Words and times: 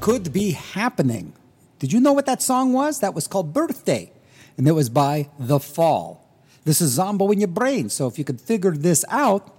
could 0.00 0.32
be 0.32 0.52
happening? 0.52 1.34
Did 1.78 1.92
you 1.92 2.00
know 2.00 2.12
what 2.12 2.26
that 2.26 2.42
song 2.42 2.72
was? 2.72 3.00
That 3.00 3.14
was 3.14 3.26
called 3.26 3.52
Birthday, 3.52 4.12
and 4.56 4.66
it 4.66 4.72
was 4.72 4.88
by 4.88 5.28
The 5.38 5.60
Fall. 5.60 6.26
This 6.64 6.80
is 6.80 6.92
Zombo 6.92 7.30
in 7.30 7.40
your 7.40 7.48
brain. 7.48 7.88
So 7.90 8.06
if 8.06 8.18
you 8.18 8.24
could 8.24 8.40
figure 8.40 8.72
this 8.72 9.04
out, 9.08 9.54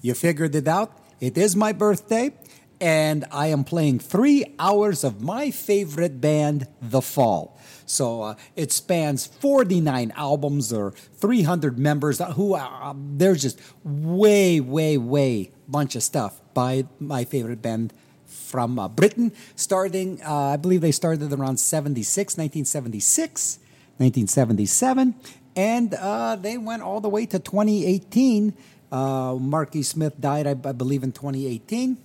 you 0.00 0.14
figured 0.14 0.54
it 0.54 0.68
out. 0.68 0.92
It 1.20 1.36
is 1.36 1.56
my 1.56 1.72
birthday, 1.72 2.32
and 2.80 3.24
I 3.32 3.48
am 3.48 3.64
playing 3.64 3.98
three 3.98 4.54
hours 4.58 5.04
of 5.04 5.22
my 5.22 5.50
favorite 5.50 6.20
band, 6.20 6.68
The 6.80 7.02
Fall. 7.02 7.58
So 7.86 8.22
uh, 8.22 8.34
it 8.56 8.72
spans 8.72 9.26
49 9.26 10.12
albums 10.14 10.72
or 10.72 10.92
300 11.16 11.78
members. 11.78 12.20
uh, 12.20 12.32
Who 12.32 12.54
uh, 12.54 12.94
there's 12.96 13.42
just 13.42 13.60
way, 13.84 14.60
way, 14.60 14.98
way 14.98 15.50
bunch 15.66 15.96
of 15.96 16.02
stuff 16.02 16.40
by 16.52 16.84
my 16.98 17.24
favorite 17.24 17.62
band 17.62 17.92
from 18.48 18.78
uh, 18.78 18.88
Britain, 18.88 19.32
starting, 19.54 20.20
uh, 20.22 20.54
I 20.54 20.56
believe 20.56 20.80
they 20.80 20.92
started 20.92 21.32
around 21.32 21.58
76, 21.60 22.36
1976, 22.36 23.58
1977, 23.98 25.14
and 25.54 25.94
uh, 25.94 26.36
they 26.36 26.56
went 26.56 26.82
all 26.82 27.00
the 27.00 27.08
way 27.08 27.26
to 27.26 27.38
2018. 27.38 28.54
Uh, 28.90 29.36
Marky 29.38 29.82
Smith 29.82 30.18
died, 30.20 30.46
I, 30.46 30.50
I 30.50 30.72
believe, 30.72 31.02
in 31.02 31.12
2018, 31.12 31.98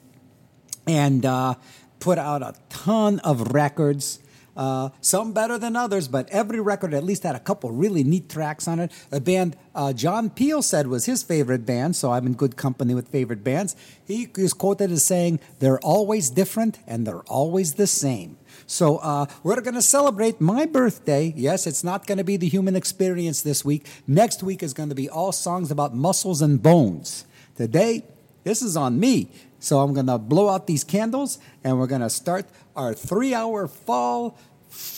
and 0.85 1.25
uh, 1.25 1.55
put 1.99 2.17
out 2.17 2.41
a 2.41 2.55
ton 2.69 3.19
of 3.19 3.53
records. 3.53 4.19
Uh, 4.55 4.89
some 5.01 5.33
better 5.33 5.57
than 5.57 5.75
others, 5.75 6.07
but 6.07 6.29
every 6.29 6.59
record 6.59 6.93
at 6.93 7.03
least 7.03 7.23
had 7.23 7.35
a 7.35 7.39
couple 7.39 7.71
really 7.71 8.03
neat 8.03 8.29
tracks 8.29 8.67
on 8.67 8.79
it. 8.79 8.91
A 9.11 9.19
band 9.19 9.57
uh, 9.73 9.93
John 9.93 10.29
Peel 10.29 10.61
said 10.61 10.87
was 10.87 11.05
his 11.05 11.23
favorite 11.23 11.65
band, 11.65 11.95
so 11.95 12.11
I'm 12.11 12.27
in 12.27 12.33
good 12.33 12.55
company 12.55 12.93
with 12.93 13.07
favorite 13.07 13.43
bands. 13.43 13.75
He 14.05 14.29
is 14.37 14.53
quoted 14.53 14.91
as 14.91 15.03
saying, 15.03 15.39
They're 15.59 15.79
always 15.79 16.29
different 16.29 16.79
and 16.85 17.07
they're 17.07 17.23
always 17.23 17.73
the 17.73 17.87
same. 17.87 18.37
So 18.67 18.97
uh, 18.97 19.25
we're 19.41 19.61
going 19.61 19.73
to 19.73 19.81
celebrate 19.81 20.39
my 20.39 20.65
birthday. 20.65 21.33
Yes, 21.35 21.65
it's 21.65 21.83
not 21.83 22.05
going 22.05 22.19
to 22.19 22.23
be 22.23 22.37
the 22.37 22.47
human 22.47 22.75
experience 22.75 23.41
this 23.41 23.65
week. 23.65 23.87
Next 24.05 24.43
week 24.43 24.61
is 24.61 24.73
going 24.73 24.89
to 24.89 24.95
be 24.95 25.09
all 25.09 25.31
songs 25.31 25.71
about 25.71 25.95
muscles 25.95 26.41
and 26.41 26.61
bones. 26.61 27.25
Today, 27.55 28.05
this 28.43 28.61
is 28.61 28.77
on 28.77 28.99
me. 28.99 29.29
So 29.59 29.79
I'm 29.79 29.93
going 29.93 30.07
to 30.07 30.17
blow 30.17 30.49
out 30.49 30.67
these 30.67 30.83
candles 30.83 31.39
and 31.63 31.79
we're 31.79 31.87
going 31.87 32.01
to 32.01 32.09
start 32.09 32.45
our 32.75 32.94
three 32.94 33.34
hour 33.34 33.67
fall, 33.67 34.38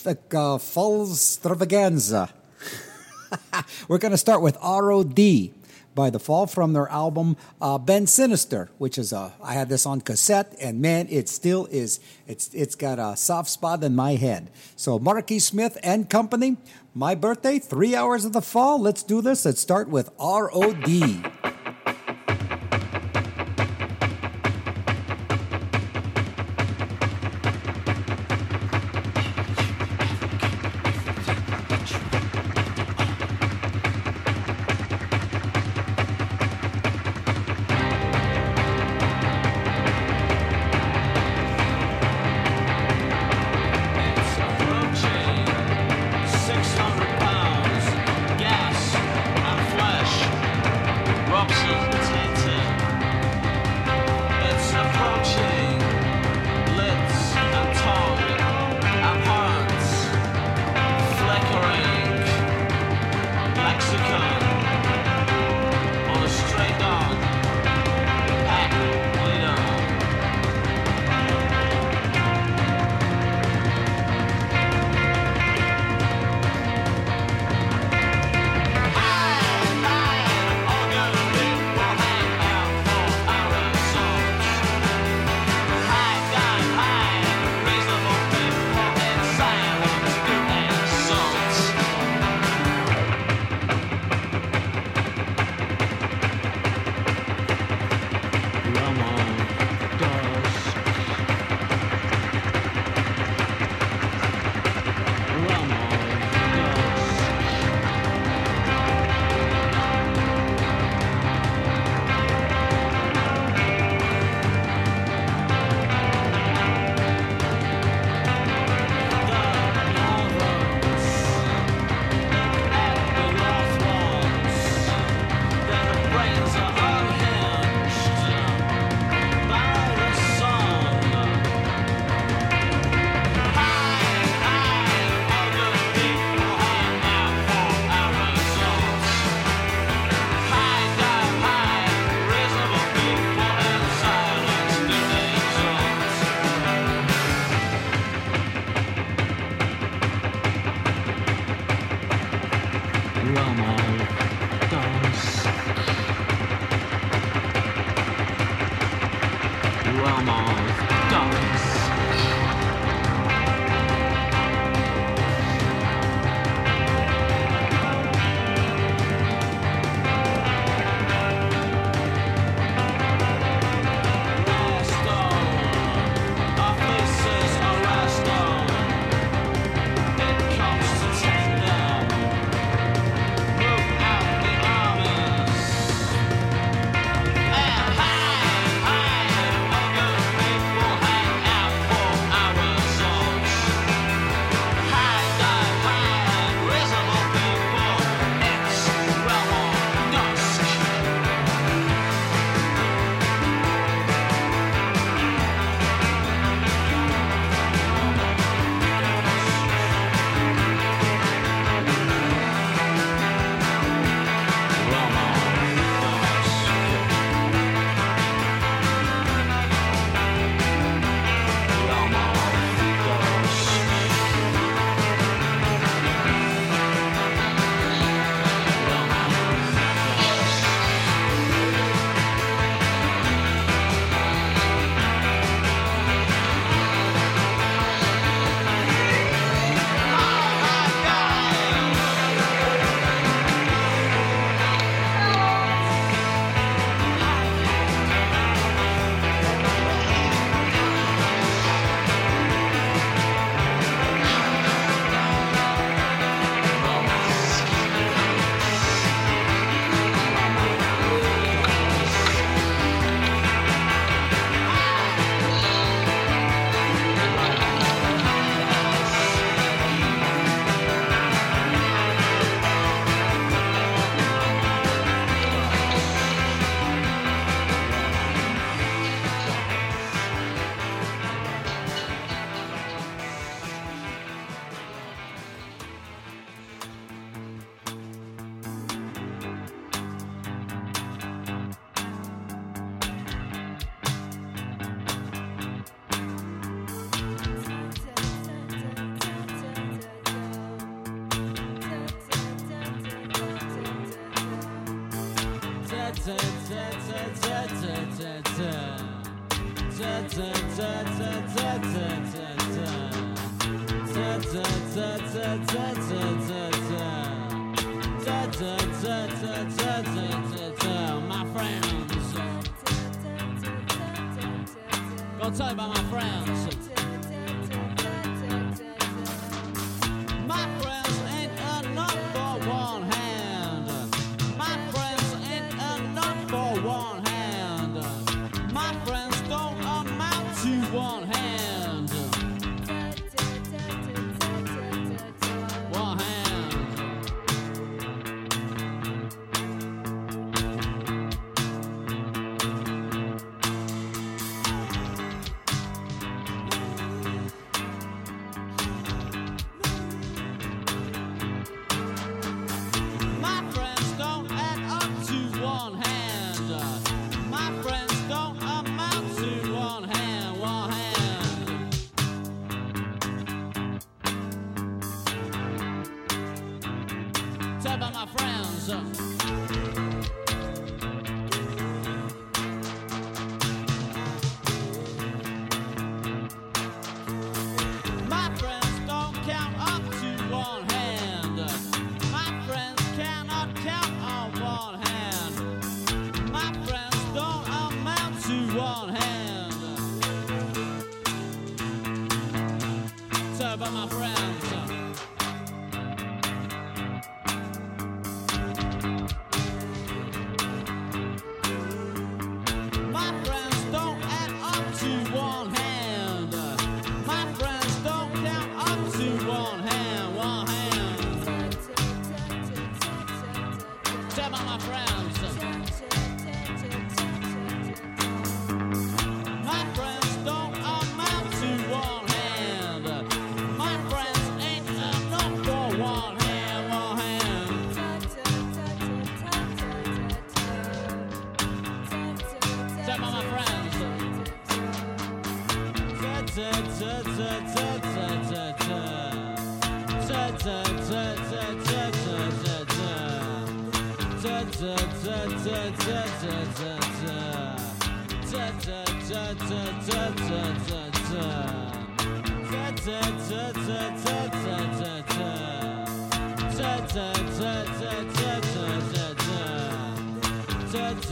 uh, 0.05 0.57
fall 0.57 1.11
extravaganza. 1.11 2.29
we're 3.87 3.97
going 3.97 4.11
to 4.11 4.17
start 4.17 4.41
with 4.41 4.57
ROD 4.63 5.19
by 5.95 6.09
the 6.09 6.19
fall 6.19 6.45
from 6.45 6.73
their 6.73 6.89
album 6.89 7.37
uh, 7.61 7.77
Bend 7.77 8.09
Sinister, 8.09 8.69
which 8.77 8.97
is 8.97 9.13
a 9.13 9.33
I 9.41 9.53
had 9.53 9.69
this 9.69 9.85
on 9.85 10.01
cassette, 10.01 10.53
and 10.59 10.81
man, 10.81 11.07
it 11.09 11.29
still 11.29 11.65
is. 11.67 11.99
It's 12.27 12.53
it's 12.53 12.75
got 12.75 12.99
a 12.99 13.15
soft 13.15 13.49
spot 13.49 13.83
in 13.83 13.95
my 13.95 14.15
head. 14.15 14.51
So 14.75 14.99
Marky 14.99 15.39
Smith 15.39 15.77
and 15.81 16.09
Company, 16.09 16.57
my 16.93 17.15
birthday, 17.15 17.59
three 17.59 17.95
hours 17.95 18.25
of 18.25 18.33
the 18.33 18.41
fall. 18.41 18.79
Let's 18.79 19.03
do 19.03 19.21
this. 19.21 19.45
Let's 19.45 19.61
start 19.61 19.89
with 19.89 20.09
ROD. 20.19 21.54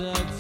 Al 0.04 0.34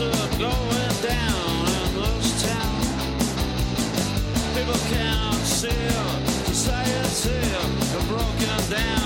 lights 0.00 0.36
going 0.38 1.02
down 1.02 1.66
in 1.66 1.94
this 1.94 2.42
town. 2.42 2.80
People 4.54 4.78
can't 4.90 5.44
see 5.44 5.68
broken 8.08 8.70
down. 8.70 9.05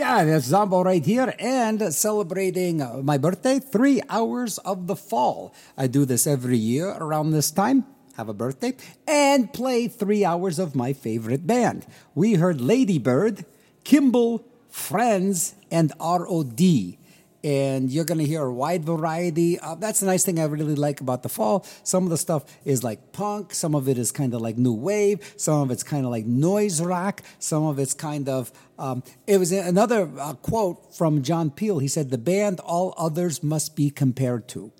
Yeah, 0.00 0.24
that's 0.24 0.46
Zombo 0.46 0.82
right 0.82 1.04
here 1.04 1.34
and 1.38 1.92
celebrating 1.92 3.04
my 3.04 3.18
birthday, 3.18 3.58
three 3.58 4.00
hours 4.08 4.56
of 4.56 4.86
the 4.86 4.96
fall. 4.96 5.54
I 5.76 5.88
do 5.88 6.06
this 6.06 6.26
every 6.26 6.56
year 6.56 6.88
around 6.88 7.32
this 7.32 7.50
time. 7.50 7.84
Have 8.16 8.30
a 8.30 8.32
birthday 8.32 8.72
and 9.06 9.52
play 9.52 9.88
three 9.88 10.24
hours 10.24 10.58
of 10.58 10.74
my 10.74 10.94
favorite 10.94 11.46
band. 11.46 11.84
We 12.14 12.36
heard 12.36 12.62
Ladybird, 12.62 13.44
Kimble, 13.84 14.42
Friends, 14.70 15.54
and 15.70 15.92
ROD. 16.00 16.96
And 17.42 17.90
you're 17.90 18.04
going 18.04 18.20
to 18.20 18.26
hear 18.26 18.42
a 18.42 18.52
wide 18.52 18.84
variety. 18.84 19.58
Uh, 19.58 19.74
that's 19.74 20.00
the 20.00 20.06
nice 20.06 20.24
thing 20.24 20.38
I 20.38 20.44
really 20.44 20.74
like 20.74 21.00
about 21.00 21.22
the 21.22 21.30
fall. 21.30 21.66
Some 21.84 22.04
of 22.04 22.10
the 22.10 22.18
stuff 22.18 22.44
is 22.66 22.84
like 22.84 23.12
punk, 23.12 23.54
some 23.54 23.74
of 23.74 23.88
it 23.88 23.96
is 23.98 24.12
kind 24.12 24.32
of 24.34 24.40
like 24.42 24.58
new 24.58 24.74
wave, 24.74 25.34
some 25.36 25.60
of 25.62 25.70
it's 25.70 25.82
kind 25.82 26.04
of 26.04 26.10
like 26.10 26.26
noise 26.26 26.82
rock, 26.82 27.22
some 27.38 27.64
of 27.64 27.78
it's 27.78 27.92
kind 27.92 28.30
of. 28.30 28.50
Um, 28.80 29.02
it 29.26 29.36
was 29.36 29.52
another 29.52 30.10
uh, 30.18 30.32
quote 30.34 30.94
from 30.94 31.22
John 31.22 31.50
Peel. 31.50 31.80
He 31.80 31.88
said, 31.88 32.10
The 32.10 32.18
band 32.18 32.60
all 32.60 32.94
others 32.96 33.42
must 33.42 33.76
be 33.76 33.90
compared 33.90 34.48
to. 34.48 34.72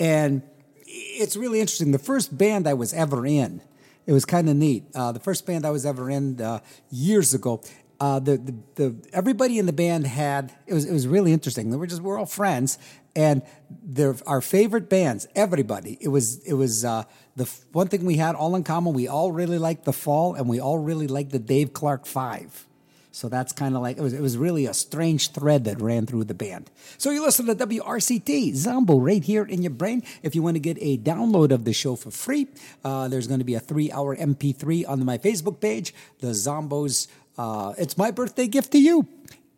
And 0.00 0.42
it's 0.86 1.36
really 1.36 1.60
interesting. 1.60 1.92
The 1.92 1.98
first 1.98 2.36
band 2.36 2.66
I 2.66 2.72
was 2.72 2.94
ever 2.94 3.26
in, 3.26 3.60
it 4.06 4.12
was 4.12 4.24
kind 4.24 4.48
of 4.48 4.56
neat. 4.56 4.84
Uh, 4.94 5.12
the 5.12 5.20
first 5.20 5.46
band 5.46 5.66
I 5.66 5.70
was 5.70 5.84
ever 5.84 6.10
in 6.10 6.40
uh, 6.40 6.60
years 6.90 7.34
ago. 7.34 7.62
Uh, 8.00 8.18
the, 8.18 8.36
the 8.36 8.54
the 8.74 9.08
everybody 9.12 9.60
in 9.60 9.66
the 9.66 9.72
band 9.72 10.08
had 10.08 10.52
it 10.66 10.74
was 10.74 10.86
it 10.86 10.92
was 10.92 11.06
really 11.06 11.32
interesting. 11.32 11.70
We 11.70 11.76
were 11.76 11.86
just 11.86 12.02
we're 12.02 12.18
all 12.18 12.26
friends, 12.26 12.76
and 13.14 13.42
they're 13.70 14.16
our 14.26 14.40
favorite 14.40 14.88
bands. 14.88 15.28
Everybody. 15.36 15.98
It 16.00 16.08
was 16.08 16.42
it 16.44 16.54
was 16.54 16.84
uh, 16.84 17.04
the 17.36 17.44
one 17.70 17.86
thing 17.86 18.04
we 18.04 18.16
had 18.16 18.34
all 18.34 18.56
in 18.56 18.64
common. 18.64 18.92
We 18.92 19.06
all 19.06 19.30
really 19.30 19.58
liked 19.58 19.84
the 19.84 19.92
Fall, 19.92 20.34
and 20.34 20.48
we 20.48 20.58
all 20.58 20.78
really 20.78 21.06
liked 21.06 21.30
the 21.30 21.38
Dave 21.38 21.72
Clark 21.74 22.06
Five. 22.06 22.66
So 23.12 23.28
that's 23.28 23.52
kind 23.52 23.76
of 23.76 23.82
like 23.82 23.98
it 23.98 24.00
was. 24.00 24.14
It 24.14 24.22
was 24.22 24.38
really 24.38 24.64
a 24.64 24.72
strange 24.72 25.32
thread 25.32 25.64
that 25.64 25.80
ran 25.80 26.06
through 26.06 26.24
the 26.24 26.34
band. 26.34 26.70
So 26.96 27.10
you 27.10 27.22
listen 27.22 27.44
to 27.46 27.54
WRCT 27.54 28.54
Zombo 28.54 28.98
right 28.98 29.22
here 29.22 29.44
in 29.44 29.62
your 29.62 29.70
brain. 29.70 30.02
If 30.22 30.34
you 30.34 30.42
want 30.42 30.56
to 30.56 30.60
get 30.60 30.78
a 30.80 30.96
download 30.96 31.52
of 31.52 31.64
the 31.64 31.74
show 31.74 31.94
for 31.94 32.10
free, 32.10 32.48
uh, 32.84 33.08
there's 33.08 33.26
going 33.26 33.40
to 33.40 33.44
be 33.44 33.54
a 33.54 33.60
three-hour 33.60 34.16
MP3 34.16 34.88
on 34.88 35.04
my 35.04 35.18
Facebook 35.18 35.60
page. 35.60 35.94
The 36.20 36.28
Zombos. 36.28 37.06
Uh, 37.36 37.74
it's 37.78 37.96
my 37.98 38.10
birthday 38.10 38.46
gift 38.46 38.72
to 38.72 38.78
you. 38.78 39.06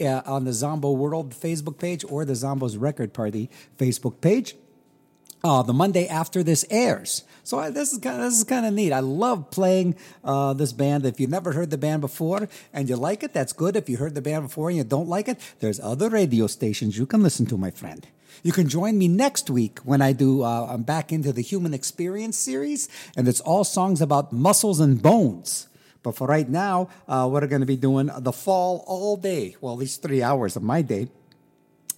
Uh, 0.01 0.21
on 0.27 0.45
the 0.45 0.53
Zombo 0.53 0.91
World 0.91 1.31
Facebook 1.31 1.79
page 1.79 2.05
or 2.09 2.25
the 2.25 2.33
Zombos 2.33 2.77
Record 2.79 3.13
Party 3.13 3.49
Facebook 3.79 4.21
page 4.21 4.57
uh, 5.45 5.63
the 5.63 5.75
Monday 5.75 6.09
after 6.09 6.43
this 6.43 6.65
airs. 6.71 7.23
So 7.45 7.59
I, 7.59 7.71
this 7.71 7.93
is 7.93 7.99
kind 7.99 8.17
of, 8.17 8.23
this 8.25 8.39
is 8.39 8.45
kind 8.45 8.65
of 8.65 8.73
neat. 8.73 8.93
I 8.93 9.01
love 9.01 9.51
playing 9.51 9.97
uh, 10.25 10.55
this 10.55 10.73
band. 10.73 11.05
If 11.05 11.21
you've 11.21 11.31
never 11.31 11.53
heard 11.53 11.71
the 11.71 11.79
band 11.79 12.01
before 12.01 12.49
and 12.73 12.89
you 12.89 12.97
like 12.97 13.23
it, 13.23 13.35
that's 13.35 13.53
good. 13.53 13.77
If 13.77 13.89
you 13.89 13.99
heard 13.99 14.15
the 14.15 14.23
band 14.23 14.45
before 14.45 14.71
and 14.71 14.79
you 14.79 14.85
don't 14.85 15.09
like 15.09 15.29
it, 15.29 15.39
there's 15.61 15.79
other 15.79 16.09
radio 16.09 16.47
stations 16.47 16.97
you 16.97 17.05
can 17.05 17.23
listen 17.23 17.45
to, 17.47 17.59
my 17.59 17.71
friend. 17.71 18.09
You 18.43 18.53
can 18.53 18.69
join 18.69 18.99
me 18.99 19.07
next 19.07 19.51
week 19.51 19.79
when 19.81 20.03
I 20.03 20.13
do. 20.13 20.43
Uh, 20.43 20.67
I'm 20.71 20.83
back 20.83 21.13
into 21.13 21.33
the 21.33 21.43
Human 21.43 21.73
Experience 21.73 22.37
series, 22.37 22.89
and 23.17 23.29
it's 23.29 23.41
all 23.41 23.63
songs 23.63 24.01
about 24.01 24.33
muscles 24.33 24.81
and 24.81 25.01
bones. 25.01 25.69
But 26.03 26.17
for 26.17 26.27
right 26.27 26.49
now, 26.49 26.89
uh, 27.07 27.29
we're 27.31 27.47
going 27.47 27.61
to 27.61 27.67
be 27.67 27.77
doing 27.77 28.11
the 28.19 28.33
fall 28.33 28.85
all 28.87 29.17
day. 29.17 29.57
Well, 29.61 29.75
at 29.75 29.79
least 29.79 30.03
three 30.03 30.23
hours 30.23 30.57
of 30.57 30.63
my 30.63 30.83
day. 30.83 31.09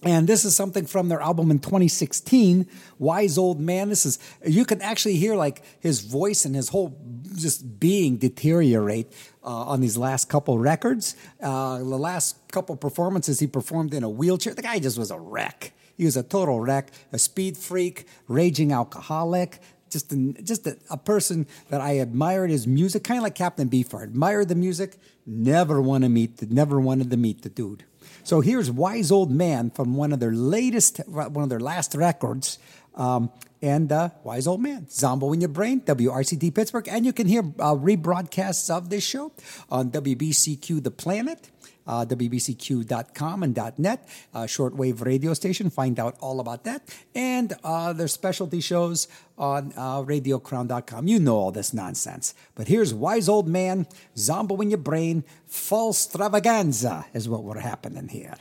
And 0.03 0.27
this 0.27 0.45
is 0.45 0.55
something 0.55 0.85
from 0.85 1.09
their 1.09 1.21
album 1.21 1.49
in 1.49 1.59
2016, 1.59 2.67
Wise 2.99 3.37
Old 3.37 3.59
Man. 3.59 3.89
This 3.89 4.05
is, 4.05 4.19
you 4.45 4.63
can 4.63 4.81
actually 4.81 5.15
hear 5.15 5.35
like 5.35 5.63
his 5.79 6.01
voice 6.01 6.45
and 6.45 6.55
his 6.55 6.69
whole 6.69 6.99
just 7.35 7.79
being 7.79 8.17
deteriorate 8.17 9.11
uh, 9.43 9.47
on 9.47 9.81
these 9.81 9.97
last 9.97 10.29
couple 10.29 10.59
records. 10.59 11.15
Uh, 11.41 11.79
the 11.79 11.83
last 11.83 12.35
couple 12.51 12.75
performances 12.75 13.39
he 13.39 13.47
performed 13.47 13.93
in 13.93 14.03
a 14.03 14.09
wheelchair. 14.09 14.53
The 14.53 14.61
guy 14.61 14.79
just 14.79 14.99
was 14.99 15.09
a 15.09 15.19
wreck. 15.19 15.73
He 15.97 16.05
was 16.05 16.15
a 16.15 16.23
total 16.23 16.59
wreck, 16.59 16.91
a 17.11 17.17
speed 17.17 17.57
freak, 17.57 18.07
raging 18.27 18.71
alcoholic, 18.71 19.59
just 19.89 20.11
a, 20.13 20.33
just 20.43 20.67
a, 20.67 20.77
a 20.91 20.97
person 20.97 21.47
that 21.69 21.81
I 21.81 21.93
admired 21.93 22.51
his 22.51 22.67
music, 22.67 23.03
kind 23.03 23.17
of 23.17 23.23
like 23.23 23.35
Captain 23.35 23.67
Beefheart. 23.69 24.03
Admired 24.03 24.49
the 24.49 24.55
music, 24.55 24.97
never 25.25 25.81
want 25.81 26.03
to 26.03 26.09
meet, 26.09 26.37
the, 26.37 26.45
never 26.45 26.79
wanted 26.79 27.09
to 27.09 27.17
meet 27.17 27.41
the 27.41 27.49
dude. 27.49 27.85
So 28.27 28.41
here's 28.41 28.69
Wise 28.69 29.09
Old 29.09 29.31
Man 29.31 29.69
from 29.69 29.95
one 29.95 30.11
of 30.11 30.19
their 30.19 30.33
latest, 30.33 30.99
one 31.07 31.43
of 31.43 31.47
their 31.47 31.61
last 31.61 31.95
records. 31.95 32.59
Um, 32.93 33.31
and 33.61 33.89
uh, 33.89 34.09
Wise 34.25 34.47
Old 34.47 34.59
Man, 34.61 34.85
Zombo 34.89 35.31
in 35.31 35.39
Your 35.39 35.47
Brain, 35.47 35.79
WRCT 35.79 36.53
Pittsburgh. 36.53 36.89
And 36.89 37.05
you 37.05 37.13
can 37.13 37.27
hear 37.27 37.39
uh, 37.57 37.73
rebroadcasts 37.75 38.69
of 38.69 38.89
this 38.89 39.05
show 39.05 39.31
on 39.69 39.91
WBCQ 39.91 40.83
The 40.83 40.91
Planet. 40.91 41.49
Uh, 41.87 42.05
WBCQ.com 42.05 43.43
and 43.43 43.55
.net, 43.77 44.07
uh, 44.33 44.41
shortwave 44.41 45.03
radio 45.05 45.33
station. 45.33 45.69
Find 45.69 45.99
out 45.99 46.17
all 46.19 46.39
about 46.39 46.63
that. 46.65 46.83
And 47.15 47.53
uh, 47.63 47.93
their 47.93 48.07
specialty 48.07 48.61
shows 48.61 49.07
on 49.37 49.73
uh, 49.77 50.01
radiocrown.com. 50.01 51.07
You 51.07 51.19
know 51.19 51.37
all 51.37 51.51
this 51.51 51.73
nonsense. 51.73 52.33
But 52.55 52.67
here's 52.67 52.93
Wise 52.93 53.29
Old 53.29 53.47
Man, 53.47 53.87
Zombo 54.17 54.59
in 54.61 54.71
Your 54.71 54.79
Brain, 54.79 55.23
False 55.45 56.07
Stravaganza 56.07 57.05
is 57.13 57.29
what 57.29 57.43
we're 57.43 57.59
happening 57.59 58.09
here. 58.09 58.35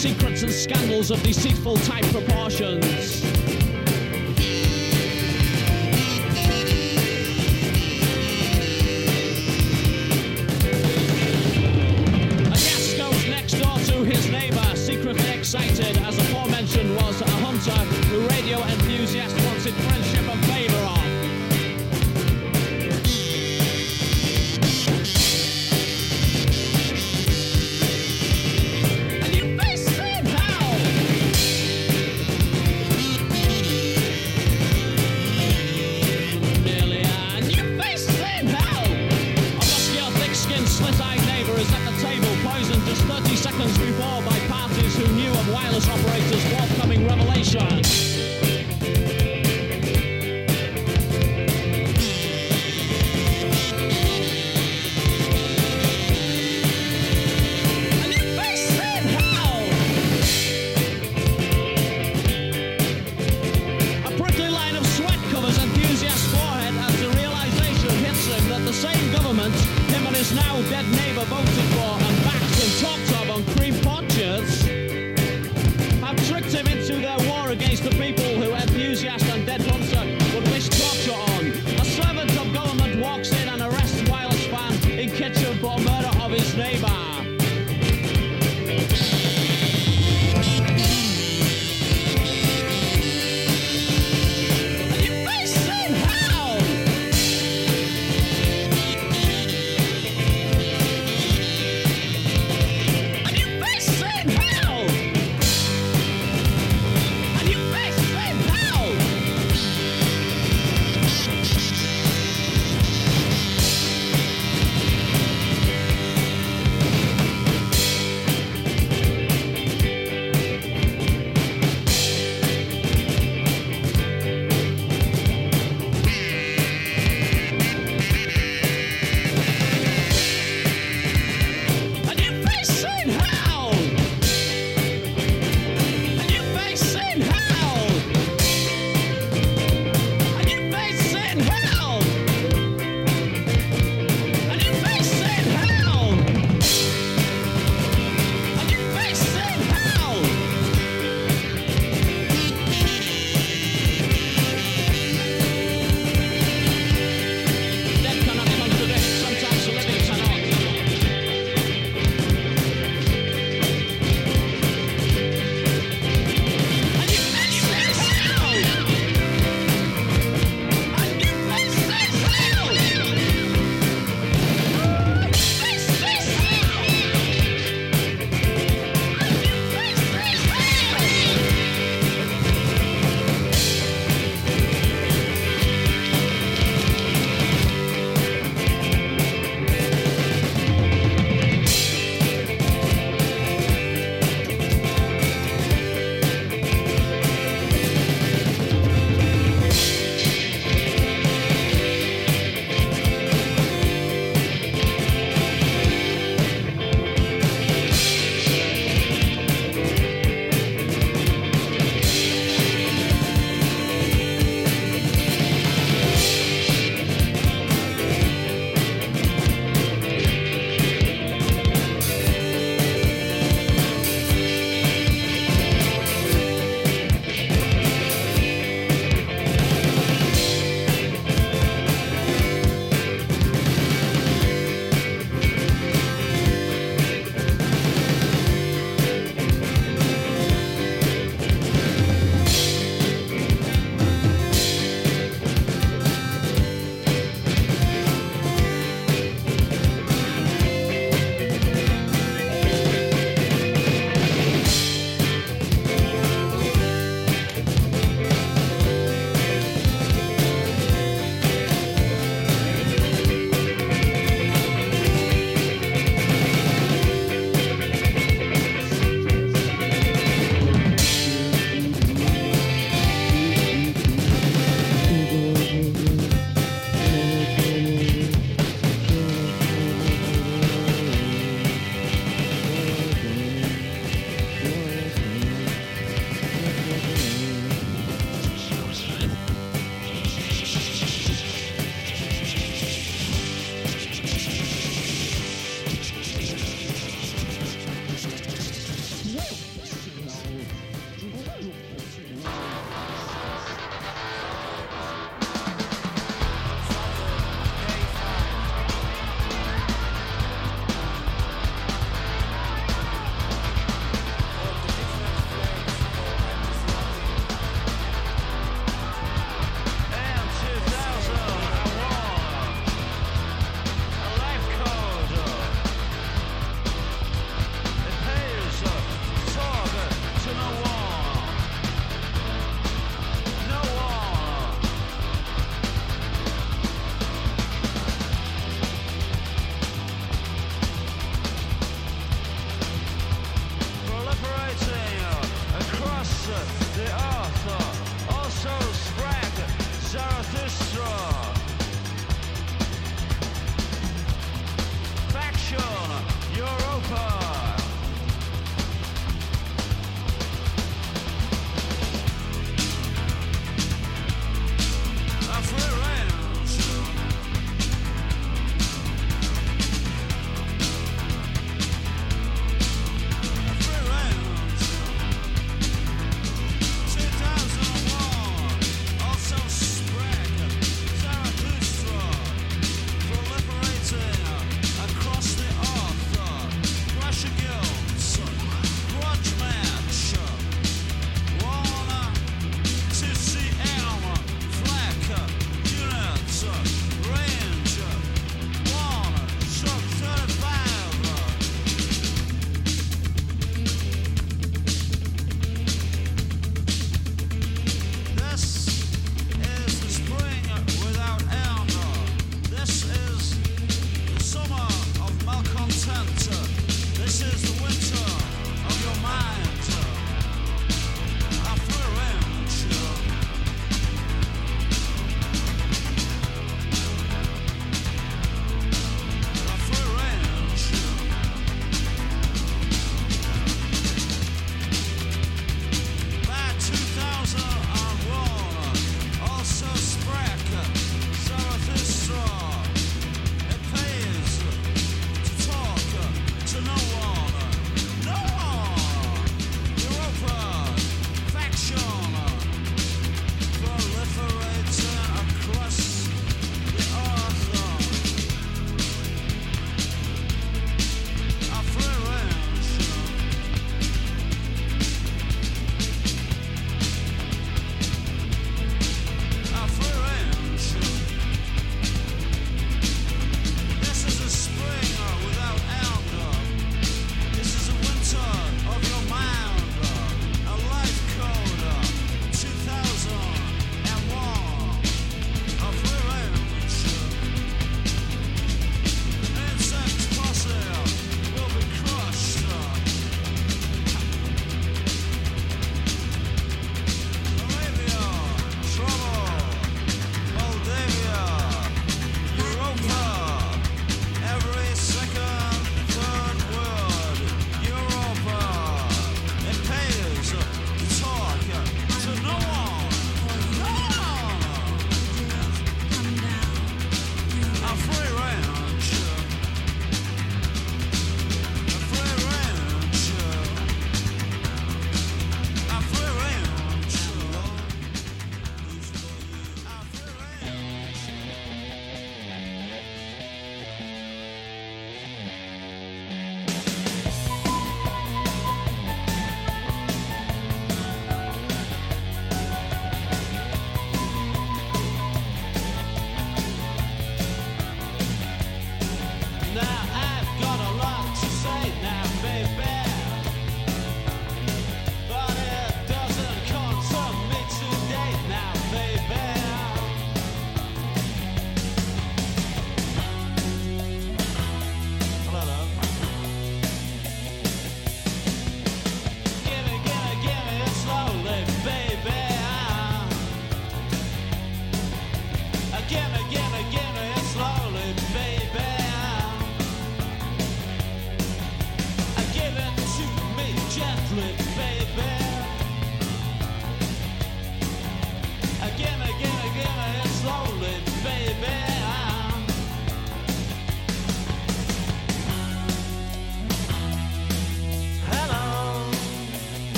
Secrets 0.00 0.42
and 0.42 0.50
scandals 0.50 1.10
of 1.10 1.22
deceitful 1.22 1.76
type 1.76 2.04
proportions. 2.06 3.19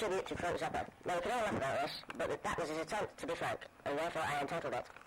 tribute 0.00 0.26
to 0.26 0.34
Frank 0.34 0.58
Zappa. 0.58 0.86
Now, 1.04 1.16
we 1.16 1.20
can 1.20 1.30
all 1.32 1.42
laugh 1.42 1.56
about 1.56 1.82
this, 1.82 1.90
but 2.16 2.42
that 2.42 2.58
was 2.58 2.70
his 2.70 2.78
attempt 2.78 3.18
to 3.18 3.26
be 3.26 3.34
frank, 3.34 3.60
and 3.84 3.98
therefore 3.98 4.22
I 4.22 4.40
entitled 4.40 4.72
it 4.72 4.99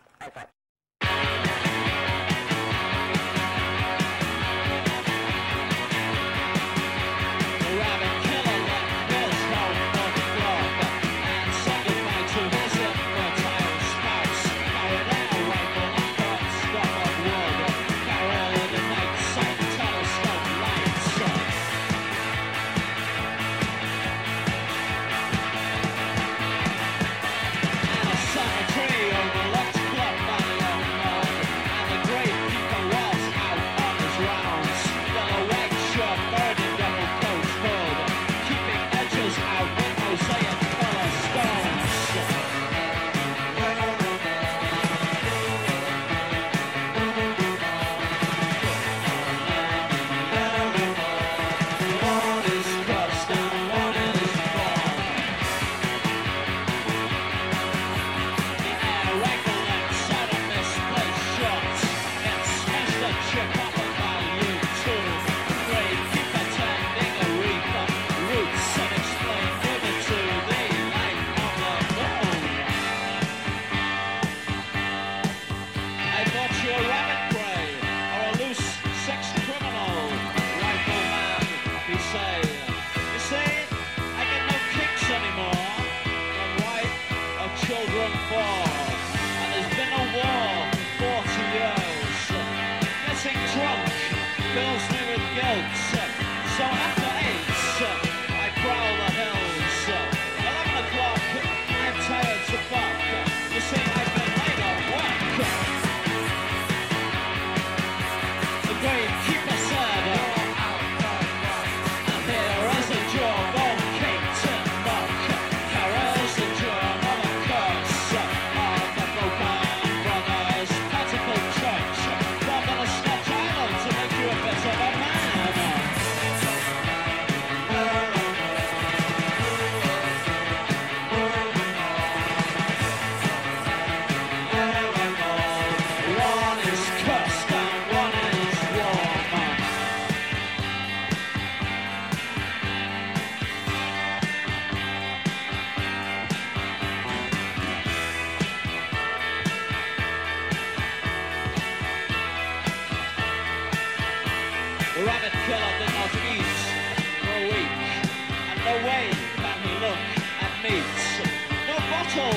soul 162.14 162.30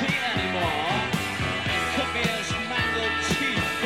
he 0.00 0.12
anymore. 0.12 0.92
It 1.96 2.48
mangled 2.68 3.16
teeth. 3.32 3.80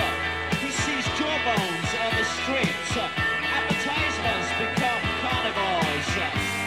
He 0.58 0.70
sees 0.74 1.06
jawbones 1.18 1.90
on 2.02 2.10
the 2.18 2.26
streets. 2.34 2.92
Advertisements 2.98 4.50
become 4.58 5.02
carnivores. 5.22 6.08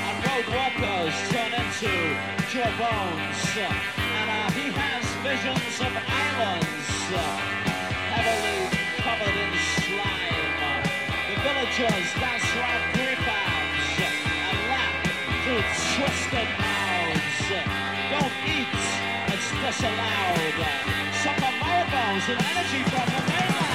And 0.08 0.18
roadwalkers 0.24 1.16
turn 1.32 1.52
into 1.60 1.92
jawbones. 2.52 3.42
And 3.60 4.28
uh, 4.32 4.52
he 4.56 4.72
has 4.80 5.06
visions 5.28 5.76
of 5.84 5.92
islands. 5.92 6.88
Uh, 7.12 7.20
heavily 8.16 8.62
covered 9.04 9.38
in 9.44 9.54
slime. 9.84 10.56
The 11.28 11.36
villagers 11.44 12.10
dance 12.16 12.48
around 12.56 12.84
prefabs 12.96 14.00
and 14.08 14.60
laugh 14.72 15.12
through 15.44 15.64
twisted 15.96 16.81
disallowed. 19.72 20.54
Soccer 21.24 21.54
marathons 21.62 22.28
and 22.30 22.42
energy 22.44 22.84
from 22.90 23.08
the 23.08 23.32
mainland. 23.32 23.71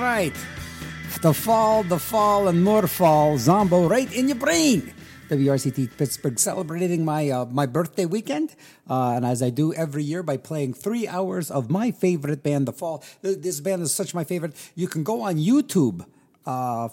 Right. 0.00 0.32
The 1.20 1.34
fall, 1.34 1.82
the 1.82 1.98
fall, 1.98 2.48
and 2.48 2.64
more 2.64 2.86
fall. 2.86 3.36
Zombo 3.36 3.86
right 3.86 4.10
in 4.10 4.28
your 4.28 4.38
brain. 4.38 4.94
WRCT 5.28 5.94
Pittsburgh 5.98 6.38
celebrating 6.38 7.04
my 7.04 7.28
uh, 7.28 7.44
my 7.44 7.66
birthday 7.66 8.06
weekend, 8.06 8.56
uh, 8.88 9.12
and 9.16 9.26
as 9.26 9.42
I 9.42 9.50
do 9.50 9.74
every 9.74 10.02
year 10.02 10.22
by 10.22 10.38
playing 10.38 10.72
three 10.72 11.06
hours 11.06 11.50
of 11.50 11.68
my 11.68 11.90
favorite 11.90 12.42
band, 12.42 12.66
The 12.66 12.72
Fall. 12.72 13.04
This 13.20 13.60
band 13.60 13.82
is 13.82 13.92
such 13.92 14.14
my 14.14 14.24
favorite. 14.24 14.56
You 14.74 14.88
can 14.88 15.04
go 15.04 15.20
on 15.20 15.36
YouTube. 15.36 16.06
Uh, 16.46 16.88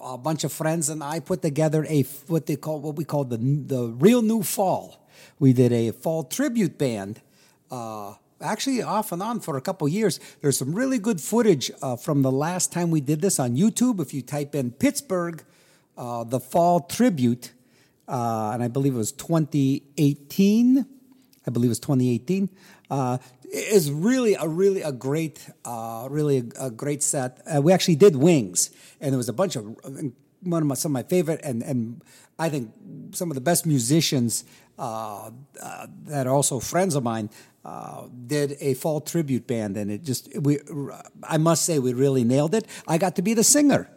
a 0.00 0.16
bunch 0.16 0.44
of 0.44 0.52
friends 0.52 0.88
and 0.88 1.02
I 1.02 1.18
put 1.18 1.42
together 1.42 1.84
a 1.88 2.02
what 2.28 2.46
they 2.46 2.54
call 2.54 2.80
what 2.80 2.94
we 2.94 3.04
call 3.04 3.24
the 3.24 3.38
the 3.38 3.88
real 3.98 4.22
new 4.22 4.44
fall. 4.44 5.04
We 5.40 5.52
did 5.52 5.72
a 5.72 5.90
fall 5.90 6.22
tribute 6.22 6.78
band. 6.78 7.20
Uh, 7.68 8.14
actually 8.44 8.82
off 8.82 9.12
and 9.12 9.22
on 9.22 9.40
for 9.40 9.56
a 9.56 9.60
couple 9.60 9.88
years. 9.88 10.20
There's 10.40 10.58
some 10.58 10.74
really 10.74 10.98
good 10.98 11.20
footage 11.20 11.70
uh, 11.82 11.96
from 11.96 12.22
the 12.22 12.32
last 12.32 12.72
time 12.72 12.90
we 12.90 13.00
did 13.00 13.20
this 13.20 13.38
on 13.38 13.56
YouTube. 13.56 14.00
If 14.00 14.14
you 14.14 14.22
type 14.22 14.54
in 14.54 14.70
Pittsburgh, 14.70 15.42
uh, 15.96 16.24
the 16.24 16.40
fall 16.40 16.80
tribute, 16.80 17.52
uh, 18.06 18.50
and 18.52 18.62
I 18.62 18.68
believe 18.68 18.94
it 18.94 18.98
was 18.98 19.12
2018. 19.12 20.86
I 21.46 21.50
believe 21.50 21.68
it 21.68 21.70
was 21.70 21.80
2018. 21.80 22.48
Uh, 22.90 23.18
is 23.50 23.90
really 23.90 24.34
a 24.34 24.48
really 24.48 24.82
a 24.82 24.92
great, 24.92 25.48
uh, 25.64 26.08
really 26.10 26.38
a, 26.38 26.66
a 26.66 26.70
great 26.70 27.02
set. 27.02 27.40
Uh, 27.46 27.62
we 27.62 27.72
actually 27.72 27.96
did 27.96 28.16
wings, 28.16 28.70
and 29.00 29.12
there 29.12 29.18
was 29.18 29.28
a 29.28 29.32
bunch 29.32 29.56
of 29.56 29.64
one 30.40 30.62
of 30.62 30.68
my, 30.68 30.74
some 30.74 30.90
of 30.90 30.94
my 30.94 31.02
favorite 31.02 31.40
and 31.42 31.62
and 31.62 32.02
I 32.38 32.48
think 32.48 32.72
some 33.12 33.30
of 33.30 33.34
the 33.34 33.40
best 33.40 33.64
musicians 33.64 34.44
uh, 34.78 35.30
uh, 35.62 35.86
that 36.06 36.26
are 36.26 36.34
also 36.34 36.58
friends 36.58 36.94
of 36.94 37.02
mine 37.02 37.30
uh, 37.64 38.06
did 38.26 38.56
a 38.60 38.74
fall 38.74 39.00
tribute 39.00 39.46
band, 39.46 39.76
and 39.76 39.90
it 39.90 40.02
just 40.02 40.28
we 40.40 40.58
I 41.22 41.38
must 41.38 41.64
say 41.64 41.78
we 41.78 41.92
really 41.92 42.24
nailed 42.24 42.54
it. 42.54 42.66
I 42.86 42.98
got 42.98 43.16
to 43.16 43.22
be 43.22 43.34
the 43.34 43.44
singer, 43.44 43.88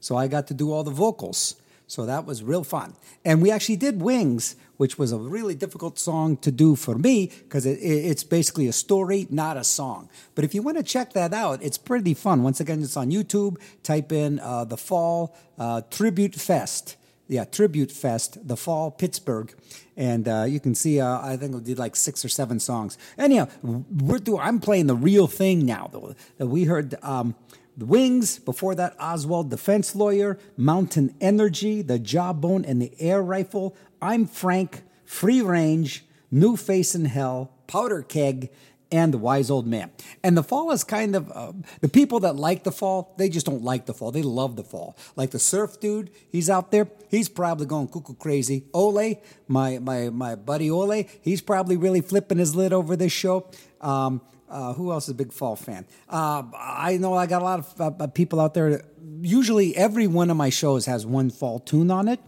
so 0.00 0.16
I 0.16 0.26
got 0.28 0.46
to 0.48 0.54
do 0.54 0.72
all 0.72 0.84
the 0.84 0.90
vocals. 0.90 1.56
So 1.86 2.06
that 2.06 2.24
was 2.24 2.44
real 2.44 2.62
fun. 2.62 2.94
And 3.24 3.42
we 3.42 3.50
actually 3.50 3.74
did 3.74 4.00
Wings, 4.00 4.54
which 4.76 4.96
was 4.96 5.10
a 5.10 5.18
really 5.18 5.56
difficult 5.56 5.98
song 5.98 6.36
to 6.36 6.52
do 6.52 6.76
for 6.76 6.96
me 6.96 7.32
because 7.42 7.66
it, 7.66 7.78
it- 7.80 8.04
it's 8.10 8.22
basically 8.22 8.68
a 8.68 8.72
story, 8.72 9.26
not 9.28 9.56
a 9.56 9.64
song. 9.64 10.08
But 10.36 10.44
if 10.44 10.54
you 10.54 10.62
want 10.62 10.76
to 10.76 10.84
check 10.84 11.14
that 11.14 11.34
out, 11.34 11.60
it's 11.64 11.78
pretty 11.78 12.14
fun. 12.14 12.44
Once 12.44 12.60
again, 12.60 12.80
it's 12.80 12.96
on 12.96 13.10
YouTube. 13.10 13.56
Type 13.82 14.12
in 14.12 14.38
uh, 14.38 14.64
the 14.66 14.76
Fall 14.76 15.34
uh, 15.58 15.82
Tribute 15.90 16.36
Fest. 16.36 16.94
Yeah, 17.30 17.44
Tribute 17.44 17.92
Fest, 17.92 18.48
the 18.48 18.56
Fall, 18.56 18.90
Pittsburgh. 18.90 19.54
And 19.96 20.26
uh, 20.26 20.46
you 20.48 20.58
can 20.58 20.74
see, 20.74 21.00
uh, 21.00 21.20
I 21.20 21.36
think 21.36 21.54
we 21.54 21.60
did 21.60 21.78
like 21.78 21.94
six 21.94 22.24
or 22.24 22.28
seven 22.28 22.58
songs. 22.58 22.98
Anyhow, 23.16 23.46
we're 23.62 24.18
doing, 24.18 24.40
I'm 24.40 24.58
playing 24.58 24.88
the 24.88 24.96
real 24.96 25.28
thing 25.28 25.64
now. 25.64 25.88
though. 25.92 26.16
That 26.38 26.48
we 26.48 26.64
heard 26.64 26.96
um, 27.04 27.36
the 27.76 27.86
Wings, 27.86 28.40
before 28.40 28.74
that, 28.74 28.96
Oswald, 28.98 29.48
Defense 29.48 29.94
Lawyer, 29.94 30.38
Mountain 30.56 31.14
Energy, 31.20 31.82
the 31.82 32.00
Jawbone, 32.00 32.64
and 32.64 32.82
the 32.82 32.92
Air 32.98 33.22
Rifle. 33.22 33.76
I'm 34.02 34.26
Frank, 34.26 34.82
Free 35.04 35.40
Range, 35.40 36.04
New 36.32 36.56
Face 36.56 36.96
in 36.96 37.04
Hell, 37.04 37.52
Powder 37.68 38.02
Keg, 38.02 38.50
and 38.92 39.14
the 39.14 39.18
Wise 39.18 39.50
Old 39.50 39.66
Man. 39.66 39.90
And 40.22 40.36
the 40.36 40.42
Fall 40.42 40.70
is 40.72 40.84
kind 40.84 41.14
of 41.14 41.30
uh, 41.32 41.52
the 41.80 41.88
people 41.88 42.20
that 42.20 42.36
like 42.36 42.64
the 42.64 42.72
Fall, 42.72 43.14
they 43.18 43.28
just 43.28 43.46
don't 43.46 43.62
like 43.62 43.86
the 43.86 43.94
Fall. 43.94 44.10
They 44.10 44.22
love 44.22 44.56
the 44.56 44.64
Fall. 44.64 44.96
Like 45.16 45.30
the 45.30 45.38
surf 45.38 45.80
dude, 45.80 46.10
he's 46.30 46.50
out 46.50 46.70
there, 46.70 46.88
he's 47.08 47.28
probably 47.28 47.66
going 47.66 47.88
cuckoo 47.88 48.14
crazy. 48.14 48.64
Ole, 48.72 49.20
my, 49.48 49.78
my, 49.78 50.10
my 50.10 50.34
buddy 50.34 50.70
Ole, 50.70 51.04
he's 51.20 51.40
probably 51.40 51.76
really 51.76 52.00
flipping 52.00 52.38
his 52.38 52.54
lid 52.54 52.72
over 52.72 52.96
this 52.96 53.12
show. 53.12 53.46
Um, 53.80 54.20
uh, 54.48 54.72
who 54.74 54.90
else 54.90 55.04
is 55.04 55.10
a 55.10 55.14
big 55.14 55.32
Fall 55.32 55.54
fan? 55.54 55.86
Uh, 56.08 56.42
I 56.56 56.96
know 56.96 57.14
I 57.14 57.26
got 57.26 57.40
a 57.40 57.44
lot 57.44 57.60
of 57.60 58.00
uh, 58.00 58.06
people 58.08 58.40
out 58.40 58.54
there. 58.54 58.82
Usually, 59.22 59.76
every 59.76 60.08
one 60.08 60.28
of 60.28 60.36
my 60.36 60.50
shows 60.50 60.86
has 60.86 61.06
one 61.06 61.30
Fall 61.30 61.60
tune 61.60 61.90
on 61.90 62.08
it. 62.08 62.20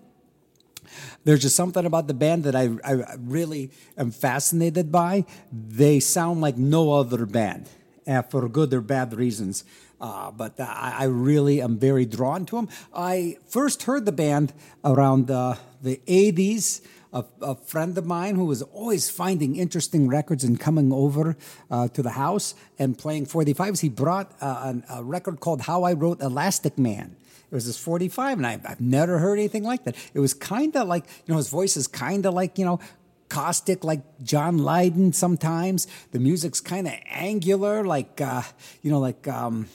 There's 1.25 1.43
just 1.43 1.57
something 1.57 1.85
about 1.85 2.07
the 2.07 2.15
band 2.15 2.45
that 2.45 2.57
I, 2.57 2.71
I 2.85 3.17
really 3.19 3.71
am 3.97 4.11
fascinated 4.11 4.91
by. 4.91 5.25
They 5.53 6.01
sound 6.01 6.41
like 6.41 6.57
no 6.57 6.93
other 6.93 7.27
band, 7.27 7.69
uh, 8.07 8.23
for 8.23 8.49
good 8.49 8.73
or 8.75 8.81
bad 8.81 9.15
reasons. 9.15 9.65
Uh, 10.01 10.33
but 10.33 10.59
I, 10.59 10.97
I 10.99 11.05
really 11.05 11.63
am 11.63 11.79
very 11.79 12.05
drawn 12.05 12.45
to 12.47 12.57
them. 12.57 12.69
I 12.93 13.39
first 13.47 13.85
heard 13.85 14.05
the 14.05 14.13
band 14.13 14.53
around 14.85 15.31
uh, 15.31 15.55
the 15.81 16.01
80s. 16.07 16.83
A, 17.15 17.25
a 17.43 17.55
friend 17.55 17.97
of 17.99 18.07
mine 18.07 18.37
who 18.37 18.47
was 18.47 18.63
always 18.63 19.11
finding 19.11 19.57
interesting 19.57 20.09
records 20.09 20.45
and 20.45 20.59
coming 20.59 20.91
over 20.93 21.37
uh, 21.71 21.87
to 21.89 22.03
the 22.03 22.13
house 22.13 22.55
and 22.79 22.97
playing 22.97 23.27
45s, 23.27 23.81
he 23.81 23.91
brought 23.91 24.33
uh, 24.41 24.63
an, 24.65 24.85
a 24.89 25.05
record 25.05 25.39
called 25.39 25.61
How 25.61 25.83
I 25.83 25.93
Wrote 25.93 26.23
Elastic 26.23 26.79
Man. 26.79 27.15
It 27.53 27.55
was 27.55 27.67
this 27.67 27.77
45, 27.77 28.39
and 28.39 28.47
I, 28.47 28.59
I've 28.65 28.81
never 28.81 29.19
heard 29.19 29.39
anything 29.39 29.63
like 29.63 29.85
that. 29.85 29.95
It 30.15 30.21
was 30.21 30.33
kind 30.33 30.75
of 30.75 30.89
like, 30.89 31.05
you 31.27 31.35
know, 31.35 31.37
his 31.37 31.51
voice 31.51 31.77
is 31.77 31.87
kind 31.87 32.25
of 32.25 32.33
like, 32.33 32.59
you 32.59 32.65
know, 32.65 32.81
caustic 33.29 33.85
like 33.85 34.01
John 34.23 34.57
Lydon 34.57 35.13
sometimes. 35.13 35.87
The 36.13 36.19
music's 36.19 36.63
kind 36.63 36.87
of 36.87 36.95
angular, 37.05 37.85
like, 37.85 38.23
uh, 38.23 38.41
you 38.81 38.91
know, 38.91 39.01
like, 39.01 39.29
um, 39.29 39.69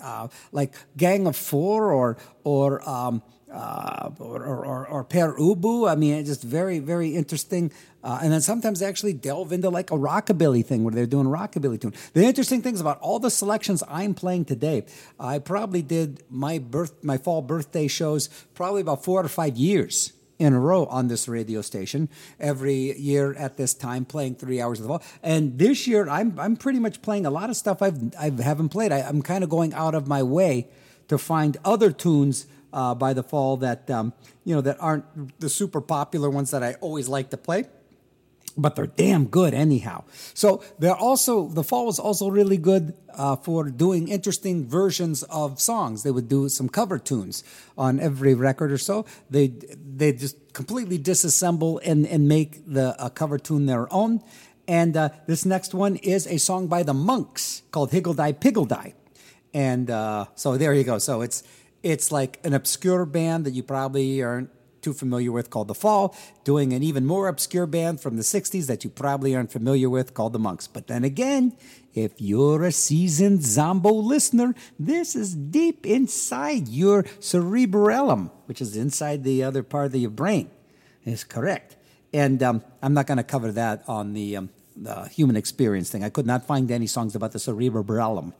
uh, 0.00 0.28
like 0.52 0.74
Gang 0.96 1.26
of 1.26 1.34
Four 1.34 1.90
or, 1.90 2.16
or, 2.44 2.88
um, 2.88 3.24
uh, 3.56 4.10
or, 4.18 4.44
or, 4.44 4.86
or, 4.86 5.02
Pere 5.02 5.34
Ubu. 5.34 5.90
I 5.90 5.94
mean, 5.94 6.14
it's 6.14 6.28
just 6.28 6.42
very, 6.42 6.78
very 6.78 7.16
interesting. 7.16 7.72
Uh, 8.04 8.18
and 8.22 8.30
then 8.30 8.42
sometimes 8.42 8.80
they 8.80 8.86
actually 8.86 9.14
delve 9.14 9.50
into 9.50 9.70
like 9.70 9.90
a 9.90 9.94
rockabilly 9.94 10.64
thing 10.64 10.84
where 10.84 10.92
they're 10.92 11.06
doing 11.06 11.26
rockabilly 11.26 11.80
tune. 11.80 11.94
The 12.12 12.22
interesting 12.22 12.60
things 12.60 12.82
about 12.82 13.00
all 13.00 13.18
the 13.18 13.30
selections 13.30 13.82
I'm 13.88 14.12
playing 14.12 14.44
today, 14.44 14.84
I 15.18 15.38
probably 15.38 15.80
did 15.80 16.22
my 16.28 16.58
birth, 16.58 17.02
my 17.02 17.16
fall 17.16 17.40
birthday 17.40 17.88
shows 17.88 18.28
probably 18.54 18.82
about 18.82 19.02
four 19.02 19.24
or 19.24 19.28
five 19.28 19.56
years 19.56 20.12
in 20.38 20.52
a 20.52 20.60
row 20.60 20.84
on 20.84 21.08
this 21.08 21.26
radio 21.26 21.62
station 21.62 22.10
every 22.38 22.94
year 22.98 23.32
at 23.38 23.56
this 23.56 23.72
time 23.72 24.04
playing 24.04 24.34
three 24.34 24.60
hours 24.60 24.78
of 24.78 24.82
the 24.82 24.88
fall 24.88 25.02
and 25.22 25.58
this 25.58 25.86
year 25.86 26.06
i'm, 26.10 26.38
I'm 26.38 26.58
pretty 26.58 26.78
much 26.78 27.00
playing 27.00 27.24
a 27.24 27.30
lot 27.30 27.48
of 27.48 27.56
stuff 27.56 27.80
I've, 27.80 28.14
I 28.20 28.30
haven't 28.42 28.68
played 28.68 28.92
I, 28.92 29.00
i'm 29.00 29.22
kind 29.22 29.42
of 29.42 29.48
going 29.48 29.72
out 29.72 29.94
of 29.94 30.06
my 30.06 30.22
way 30.22 30.68
to 31.08 31.16
find 31.16 31.56
other 31.64 31.90
tunes 31.90 32.46
uh, 32.72 32.94
by 32.94 33.12
the 33.12 33.22
fall 33.22 33.56
that 33.56 33.90
um, 33.90 34.12
you 34.44 34.54
know 34.54 34.60
that 34.60 34.76
aren't 34.80 35.04
the 35.40 35.48
super 35.48 35.80
popular 35.80 36.30
ones 36.30 36.50
that 36.50 36.62
i 36.62 36.74
always 36.74 37.08
like 37.08 37.30
to 37.30 37.36
play 37.36 37.64
but 38.56 38.74
they're 38.74 38.86
damn 38.86 39.26
good 39.26 39.54
anyhow. 39.54 40.04
So 40.34 40.62
they're 40.78 40.96
also 40.96 41.48
the 41.48 41.62
fall 41.62 41.86
was 41.86 41.98
also 41.98 42.28
really 42.30 42.56
good 42.56 42.94
uh, 43.14 43.36
for 43.36 43.64
doing 43.64 44.08
interesting 44.08 44.66
versions 44.66 45.22
of 45.24 45.60
songs. 45.60 46.02
They 46.02 46.10
would 46.10 46.28
do 46.28 46.48
some 46.48 46.68
cover 46.68 46.98
tunes 46.98 47.44
on 47.76 48.00
every 48.00 48.34
record 48.34 48.72
or 48.72 48.78
so. 48.78 49.04
They 49.28 49.48
they 49.48 50.12
just 50.12 50.54
completely 50.54 50.98
disassemble 50.98 51.80
and 51.84 52.06
and 52.06 52.28
make 52.28 52.64
the 52.66 52.94
cover 53.14 53.38
tune 53.38 53.66
their 53.66 53.92
own. 53.92 54.22
And 54.68 54.96
uh, 54.96 55.10
this 55.26 55.44
next 55.44 55.74
one 55.74 55.96
is 55.96 56.26
a 56.26 56.38
song 56.38 56.66
by 56.66 56.82
the 56.82 56.94
Monks 56.94 57.62
called 57.70 57.92
Higgledy 57.92 58.32
Piggledy. 58.32 58.94
And 59.54 59.90
uh, 59.90 60.26
so 60.34 60.56
there 60.56 60.74
you 60.74 60.82
go. 60.82 60.98
So 60.98 61.20
it's 61.20 61.44
it's 61.86 62.10
like 62.10 62.40
an 62.42 62.52
obscure 62.52 63.06
band 63.06 63.46
that 63.46 63.52
you 63.52 63.62
probably 63.62 64.20
aren't 64.20 64.50
too 64.82 64.92
familiar 64.92 65.30
with 65.30 65.50
called 65.50 65.68
The 65.68 65.74
Fall, 65.74 66.16
doing 66.42 66.72
an 66.72 66.82
even 66.82 67.06
more 67.06 67.28
obscure 67.28 67.66
band 67.66 68.00
from 68.00 68.16
the 68.16 68.22
60s 68.24 68.66
that 68.66 68.82
you 68.82 68.90
probably 68.90 69.36
aren't 69.36 69.52
familiar 69.52 69.88
with 69.88 70.12
called 70.12 70.32
The 70.32 70.40
Monks. 70.40 70.66
But 70.66 70.88
then 70.88 71.04
again, 71.04 71.56
if 71.94 72.12
you're 72.18 72.64
a 72.64 72.72
seasoned 72.72 73.44
Zombo 73.44 73.92
listener, 73.92 74.54
this 74.80 75.14
is 75.14 75.34
deep 75.34 75.86
inside 75.86 76.66
your 76.66 77.04
cerebellum, 77.20 78.32
which 78.46 78.60
is 78.60 78.76
inside 78.76 79.22
the 79.22 79.44
other 79.44 79.62
part 79.62 79.86
of 79.86 79.94
your 79.94 80.10
brain. 80.10 80.50
Is 81.04 81.22
correct. 81.22 81.76
And 82.12 82.42
um, 82.42 82.64
I'm 82.82 82.94
not 82.94 83.06
going 83.06 83.18
to 83.18 83.24
cover 83.24 83.52
that 83.52 83.84
on 83.86 84.12
the, 84.12 84.38
um, 84.38 84.50
the 84.74 85.04
human 85.04 85.36
experience 85.36 85.88
thing. 85.88 86.02
I 86.02 86.08
could 86.10 86.26
not 86.26 86.44
find 86.46 86.68
any 86.68 86.88
songs 86.88 87.14
about 87.14 87.30
the 87.30 87.38
cerebellum. 87.38 88.34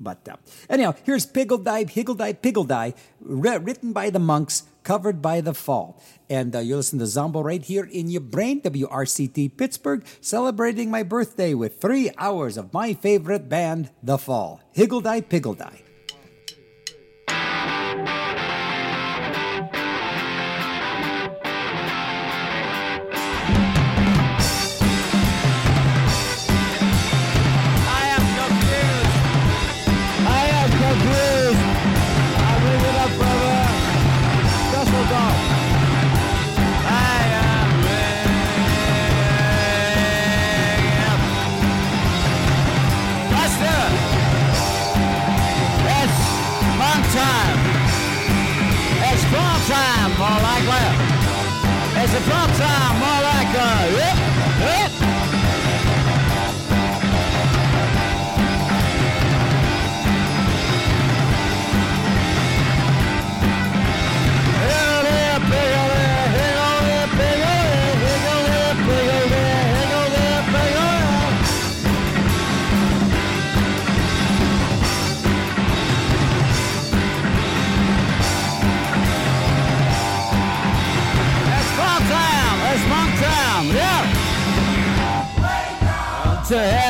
But 0.00 0.28
uh, 0.28 0.36
anyhow, 0.68 0.94
here's 1.04 1.26
Piggledy, 1.26 1.90
Higgledy, 1.92 2.34
Piggledy, 2.34 2.94
ri- 3.20 3.58
written 3.58 3.92
by 3.92 4.10
the 4.10 4.18
monks, 4.18 4.64
covered 4.82 5.22
by 5.22 5.40
the 5.40 5.54
fall. 5.54 6.02
And 6.28 6.54
uh, 6.54 6.60
you're 6.60 6.78
listening 6.78 7.00
to 7.00 7.06
Zombo 7.06 7.42
right 7.42 7.62
here 7.62 7.84
in 7.84 8.10
your 8.10 8.20
brain, 8.20 8.60
WRCT 8.62 9.56
Pittsburgh, 9.56 10.04
celebrating 10.20 10.90
my 10.90 11.02
birthday 11.02 11.54
with 11.54 11.80
three 11.80 12.10
hours 12.18 12.56
of 12.56 12.72
my 12.72 12.92
favorite 12.92 13.48
band, 13.48 13.90
The 14.02 14.18
Fall. 14.18 14.60
Higgledy, 14.72 15.22
Piggledy. 15.22 15.84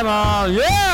To 0.04 0.10
heaven, 0.10 0.54
yeah! 0.54 0.93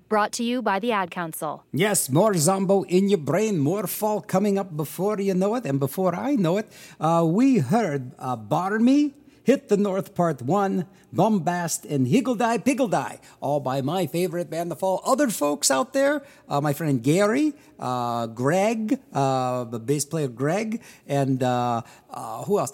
Brought 0.11 0.33
to 0.33 0.43
you 0.43 0.61
by 0.61 0.79
the 0.83 0.91
Ad 0.91 1.09
Council. 1.09 1.63
Yes, 1.71 2.09
more 2.09 2.33
Zombo 2.35 2.83
in 2.83 3.07
your 3.07 3.23
brain, 3.23 3.57
more 3.59 3.87
fall 3.87 4.19
coming 4.19 4.59
up 4.59 4.75
before 4.75 5.21
you 5.21 5.33
know 5.33 5.55
it, 5.55 5.63
and 5.63 5.79
before 5.79 6.13
I 6.13 6.35
know 6.35 6.57
it, 6.57 6.67
uh, 6.99 7.23
we 7.25 7.59
heard 7.59 8.11
uh, 8.19 8.35
Barmy, 8.35 9.13
Hit 9.43 9.69
the 9.69 9.77
North 9.77 10.13
Part 10.13 10.41
1, 10.41 10.85
Bombast, 11.13 11.89
and 11.89 12.07
Higgledy 12.07 12.59
Piggledy, 12.59 13.19
all 13.39 13.59
by 13.59 13.81
my 13.81 14.05
favorite 14.05 14.49
band, 14.49 14.69
The 14.69 14.75
Fall. 14.75 15.01
Other 15.03 15.29
folks 15.29 15.71
out 15.71 15.93
there, 15.93 16.23
uh, 16.47 16.61
my 16.61 16.73
friend 16.73 17.01
Gary, 17.01 17.53
uh, 17.79 18.27
Greg, 18.27 18.99
uh, 19.11 19.63
the 19.63 19.79
bass 19.79 20.05
player 20.05 20.27
Greg, 20.27 20.81
and 21.07 21.41
uh, 21.41 21.81
uh, 22.11 22.43
who 22.43 22.59
else? 22.59 22.71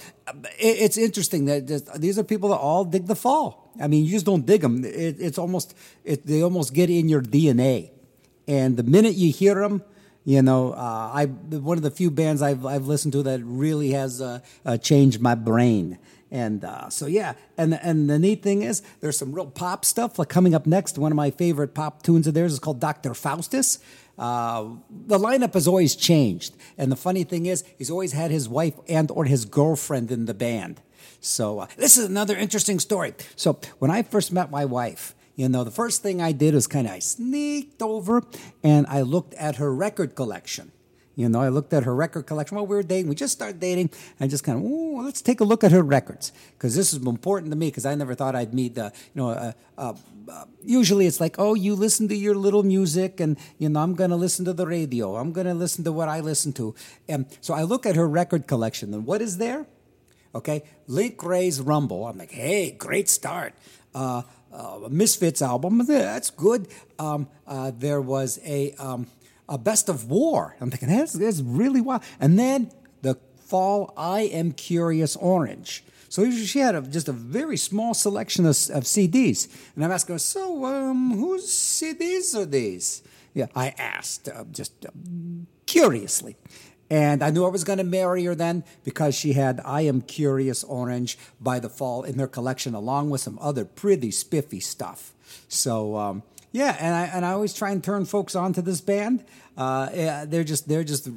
It, 0.59 0.81
it's 0.81 0.97
interesting 0.97 1.45
that 1.45 1.67
that 1.67 2.01
these 2.01 2.19
are 2.19 2.23
people 2.23 2.49
that 2.49 2.57
all 2.57 2.83
dig 2.83 3.07
The 3.07 3.15
Fall. 3.15 3.71
I 3.79 3.87
mean, 3.87 4.03
you 4.03 4.11
just 4.11 4.25
don't 4.25 4.45
dig 4.45 4.61
them. 4.61 4.83
It, 4.83 5.17
it's 5.19 5.37
almost, 5.37 5.75
it, 6.03 6.25
they 6.25 6.41
almost 6.41 6.73
get 6.73 6.89
in 6.89 7.07
your 7.07 7.21
DNA. 7.21 7.91
And 8.47 8.75
the 8.75 8.83
minute 8.83 9.15
you 9.15 9.31
hear 9.31 9.55
them, 9.55 9.83
you 10.27 10.41
know, 10.41 10.73
uh, 10.73 11.11
I 11.13 11.25
one 11.25 11.77
of 11.77 11.83
the 11.83 11.91
few 11.91 12.11
bands 12.11 12.41
I've 12.41 12.65
I've 12.65 12.85
listened 12.85 13.13
to 13.13 13.23
that 13.23 13.39
really 13.45 13.91
has 13.91 14.21
uh, 14.21 14.39
uh, 14.65 14.75
changed 14.75 15.21
my 15.21 15.35
brain. 15.35 15.97
And 16.29 16.65
uh, 16.65 16.89
so 16.89 17.05
yeah, 17.05 17.33
and 17.57 17.73
and 17.73 18.09
the 18.09 18.19
neat 18.19 18.43
thing 18.43 18.61
is 18.61 18.81
there's 18.99 19.17
some 19.17 19.31
real 19.31 19.47
pop 19.47 19.85
stuff 19.85 20.19
like 20.19 20.27
coming 20.27 20.53
up 20.53 20.65
next. 20.65 20.97
One 20.97 21.11
of 21.11 21.15
my 21.15 21.31
favorite 21.31 21.73
pop 21.73 22.03
tunes 22.03 22.27
of 22.27 22.33
theirs 22.33 22.51
is 22.53 22.59
called 22.59 22.79
Doctor 22.79 23.13
Faustus. 23.13 23.79
Uh, 24.17 24.69
the 24.89 25.17
lineup 25.17 25.53
has 25.53 25.67
always 25.67 25.95
changed, 25.95 26.55
and 26.77 26.91
the 26.91 26.95
funny 26.95 27.23
thing 27.23 27.45
is 27.45 27.63
he's 27.77 27.91
always 27.91 28.11
had 28.11 28.31
his 28.31 28.49
wife 28.49 28.73
and 28.89 29.09
or 29.11 29.25
his 29.25 29.45
girlfriend 29.45 30.11
in 30.11 30.25
the 30.25 30.33
band. 30.33 30.81
So 31.19 31.59
uh, 31.59 31.67
this 31.77 31.97
is 31.97 32.05
another 32.05 32.35
interesting 32.35 32.79
story. 32.79 33.13
So 33.35 33.59
when 33.79 33.89
I 33.89 34.03
first 34.03 34.31
met 34.31 34.51
my 34.51 34.65
wife, 34.65 35.15
you 35.35 35.47
know, 35.47 35.63
the 35.63 35.71
first 35.71 36.01
thing 36.01 36.21
I 36.21 36.31
did 36.31 36.55
was 36.55 36.67
kind 36.67 36.87
of 36.87 36.93
I 36.93 36.99
sneaked 36.99 37.81
over 37.81 38.23
and 38.63 38.87
I 38.87 39.01
looked 39.01 39.33
at 39.35 39.57
her 39.57 39.73
record 39.73 40.15
collection. 40.15 40.71
You 41.17 41.27
know, 41.27 41.41
I 41.41 41.49
looked 41.49 41.73
at 41.73 41.83
her 41.83 41.95
record 41.95 42.27
collection 42.27 42.55
while 42.55 42.67
we 42.67 42.75
were 42.75 42.83
dating. 42.83 43.09
We 43.09 43.15
just 43.15 43.33
started 43.33 43.59
dating. 43.59 43.89
And 44.19 44.29
just 44.29 44.43
kind 44.43 44.59
of, 44.59 44.63
ooh, 44.63 45.01
let's 45.01 45.19
take 45.19 45.39
a 45.39 45.43
look 45.43 45.63
at 45.63 45.71
her 45.71 45.81
records 45.81 46.31
because 46.51 46.75
this 46.75 46.93
is 46.93 47.03
important 47.03 47.51
to 47.51 47.57
me 47.57 47.69
because 47.69 47.87
I 47.87 47.95
never 47.95 48.13
thought 48.13 48.35
I'd 48.35 48.53
meet, 48.53 48.77
uh, 48.77 48.91
you 49.15 49.21
know, 49.21 49.29
uh, 49.31 49.51
uh, 49.79 49.93
uh, 50.29 50.45
usually 50.63 51.07
it's 51.07 51.19
like, 51.19 51.37
oh, 51.39 51.55
you 51.55 51.73
listen 51.73 52.07
to 52.09 52.15
your 52.15 52.35
little 52.35 52.61
music, 52.61 53.19
and 53.19 53.37
you 53.57 53.67
know, 53.67 53.79
I'm 53.79 53.95
going 53.95 54.11
to 54.11 54.15
listen 54.15 54.45
to 54.45 54.53
the 54.53 54.67
radio. 54.67 55.15
I'm 55.15 55.31
going 55.31 55.47
to 55.47 55.55
listen 55.55 55.83
to 55.85 55.91
what 55.91 56.07
I 56.07 56.19
listen 56.19 56.53
to. 56.53 56.75
And 57.09 57.25
so 57.41 57.55
I 57.55 57.63
look 57.63 57.87
at 57.87 57.95
her 57.95 58.07
record 58.07 58.45
collection, 58.45 58.93
and 58.93 59.05
what 59.05 59.21
is 59.21 59.37
there? 59.37 59.65
Okay, 60.35 60.63
Link 60.85 61.23
Wray's 61.23 61.59
Rumble. 61.59 62.05
I'm 62.05 62.17
like, 62.19 62.31
hey, 62.31 62.71
great 62.71 63.09
start. 63.09 63.53
Uh, 63.95 64.21
uh, 64.53 64.87
Misfits 64.89 65.41
album, 65.41 65.83
that's 65.87 66.29
good. 66.29 66.67
Um, 66.99 67.27
there 67.79 68.01
was 68.01 68.39
a 68.45 68.73
um, 68.73 69.07
a 69.49 69.57
Best 69.57 69.89
of 69.89 70.09
War. 70.09 70.55
I'm 70.59 70.69
thinking 70.69 70.89
that's, 70.89 71.13
that's 71.13 71.41
really 71.41 71.81
wild. 71.81 72.03
And 72.19 72.37
then 72.37 72.71
the 73.01 73.15
Fall 73.37 73.93
I 73.95 74.21
Am 74.21 74.51
Curious 74.51 75.15
Orange. 75.15 75.83
So 76.09 76.29
she 76.31 76.59
had 76.59 76.75
a, 76.75 76.81
just 76.81 77.09
a 77.09 77.13
very 77.13 77.57
small 77.57 77.93
selection 77.93 78.45
of, 78.45 78.51
of 78.51 78.83
CDs, 78.83 79.47
and 79.75 79.83
I'm 79.83 79.91
asking 79.91 80.15
her, 80.15 80.19
so 80.19 80.65
um, 80.65 81.11
whose 81.17 81.47
CDs 81.47 82.35
are 82.35 82.45
these? 82.45 83.03
Yeah, 83.33 83.47
I 83.55 83.69
asked 83.77 84.29
uh, 84.29 84.45
just 84.51 84.85
uh, 84.85 84.89
curiously. 85.65 86.37
And 86.89 87.21
I 87.21 87.31
knew 87.31 87.45
I 87.45 87.49
was 87.49 87.65
going 87.65 87.79
to 87.79 87.83
marry 87.83 88.23
her 88.23 88.33
then 88.33 88.63
because 88.85 89.13
she 89.13 89.33
had 89.33 89.59
I 89.65 89.81
Am 89.81 90.01
Curious 90.01 90.63
Orange 90.63 91.17
by 91.41 91.59
the 91.59 91.69
Fall 91.69 92.03
in 92.03 92.17
her 92.19 92.27
collection, 92.27 92.73
along 92.73 93.09
with 93.09 93.19
some 93.19 93.37
other 93.41 93.65
pretty 93.65 94.09
spiffy 94.11 94.61
stuff. 94.61 95.13
So, 95.49 95.97
um, 95.97 96.23
yeah, 96.57 96.75
and 96.79 96.95
I, 96.95 97.03
and 97.05 97.23
I 97.23 97.33
always 97.33 97.53
try 97.53 97.69
and 97.69 97.83
turn 97.83 98.05
folks 98.05 98.35
on 98.35 98.51
to 98.53 98.63
this 98.63 98.81
band. 98.81 99.23
Uh, 99.55 99.89
yeah, 99.93 100.25
they're 100.25 100.43
just 100.43 100.67
they're 100.67 100.83
just 100.83 101.07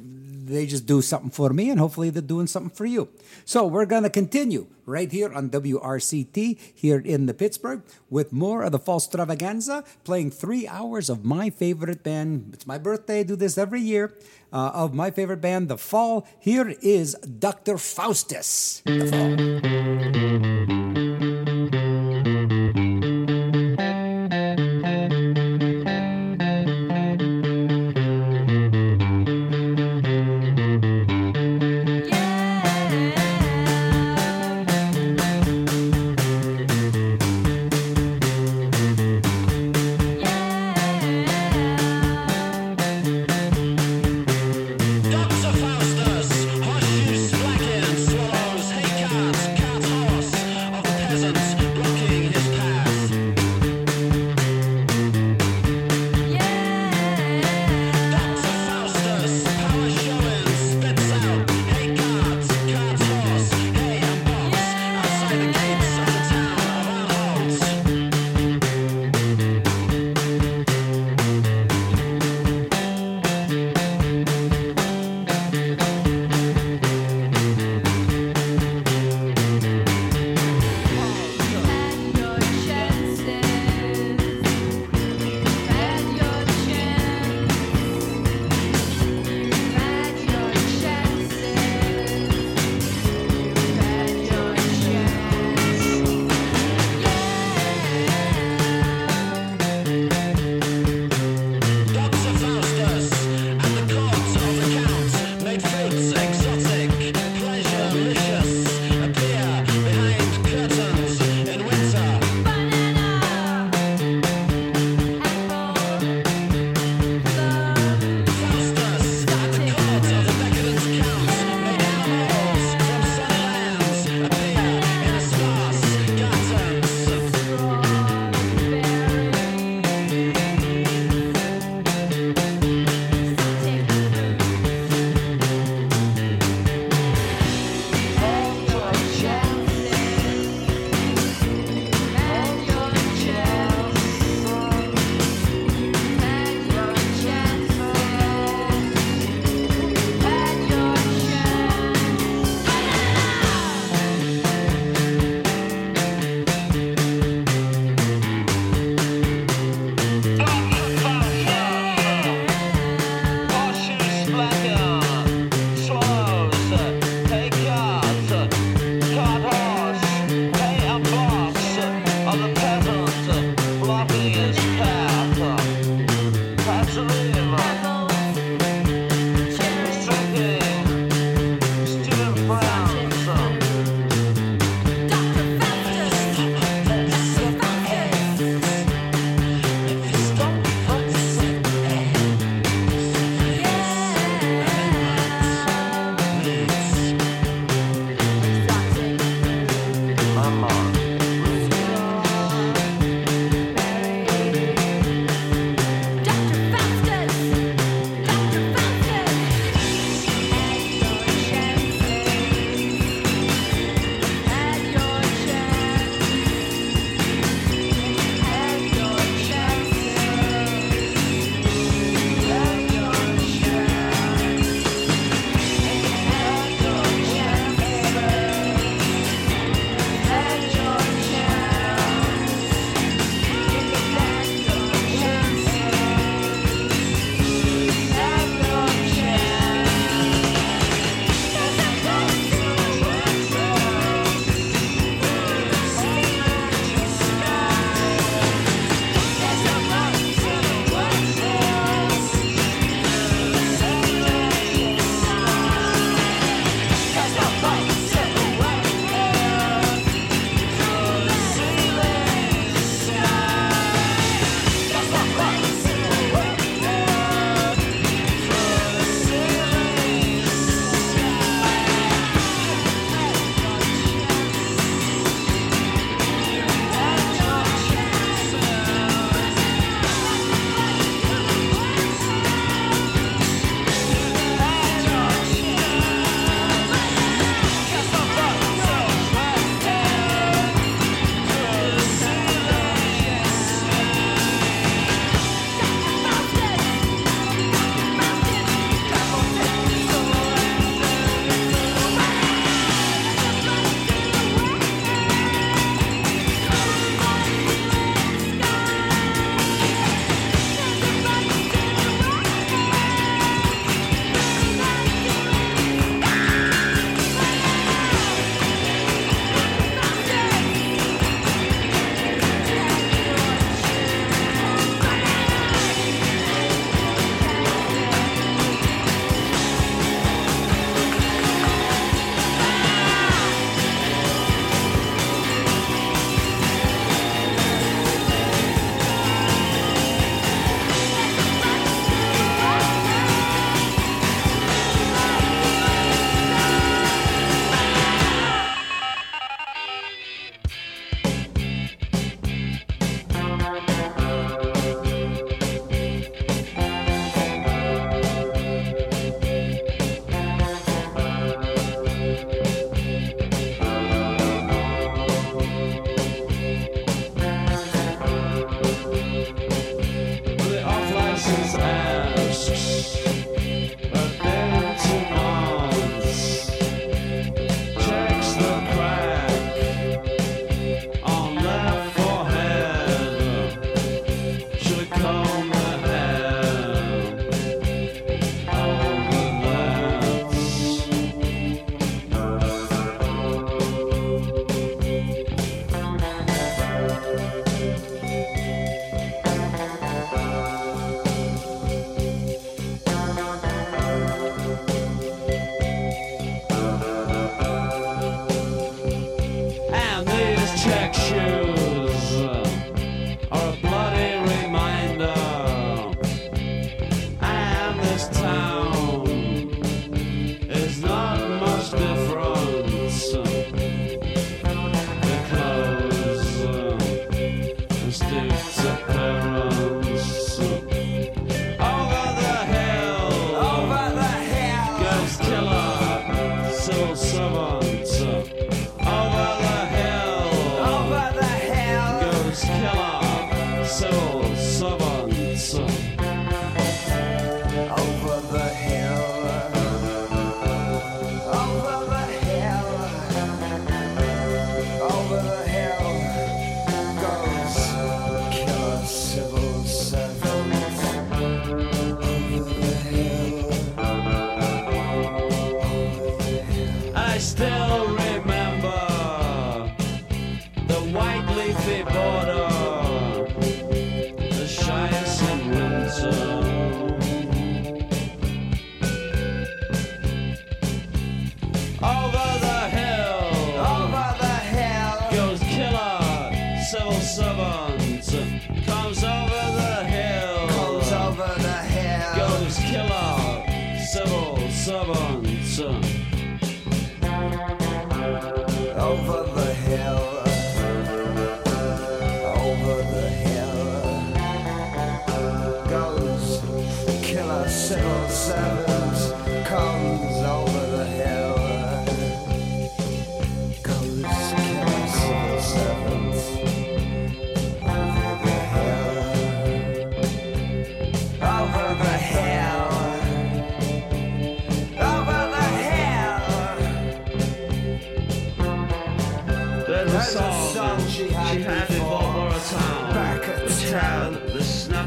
they 0.45 0.67
just 0.67 0.85
do 0.85 1.01
something 1.01 1.31
for 1.31 1.49
me, 1.49 1.71
and 1.71 1.79
hopefully 1.79 2.11
they're 2.11 2.21
doing 2.21 2.45
something 2.45 2.69
for 2.69 2.85
you. 2.85 3.09
So 3.43 3.65
we're 3.65 3.87
gonna 3.87 4.11
continue 4.11 4.67
right 4.85 5.11
here 5.11 5.33
on 5.33 5.49
WRCT 5.49 6.59
here 6.75 6.99
in 6.99 7.25
the 7.25 7.33
Pittsburgh 7.33 7.81
with 8.09 8.31
more 8.31 8.61
of 8.61 8.71
the 8.71 8.77
Fall 8.77 8.99
Stravaganza, 8.99 9.83
playing 10.03 10.29
three 10.29 10.67
hours 10.67 11.09
of 11.09 11.25
my 11.25 11.49
favorite 11.49 12.03
band. 12.03 12.51
It's 12.53 12.67
my 12.67 12.77
birthday. 12.77 13.21
I 13.21 13.23
do 13.23 13.35
this 13.35 13.57
every 13.57 13.81
year. 13.81 14.13
Uh, 14.53 14.69
of 14.73 14.93
my 14.93 15.09
favorite 15.09 15.39
band, 15.39 15.69
The 15.69 15.77
Fall. 15.77 16.27
Here 16.37 16.75
is 16.81 17.15
Dr. 17.15 17.77
Faustus. 17.77 18.81
The 18.85 19.07
Fall. 19.07 20.60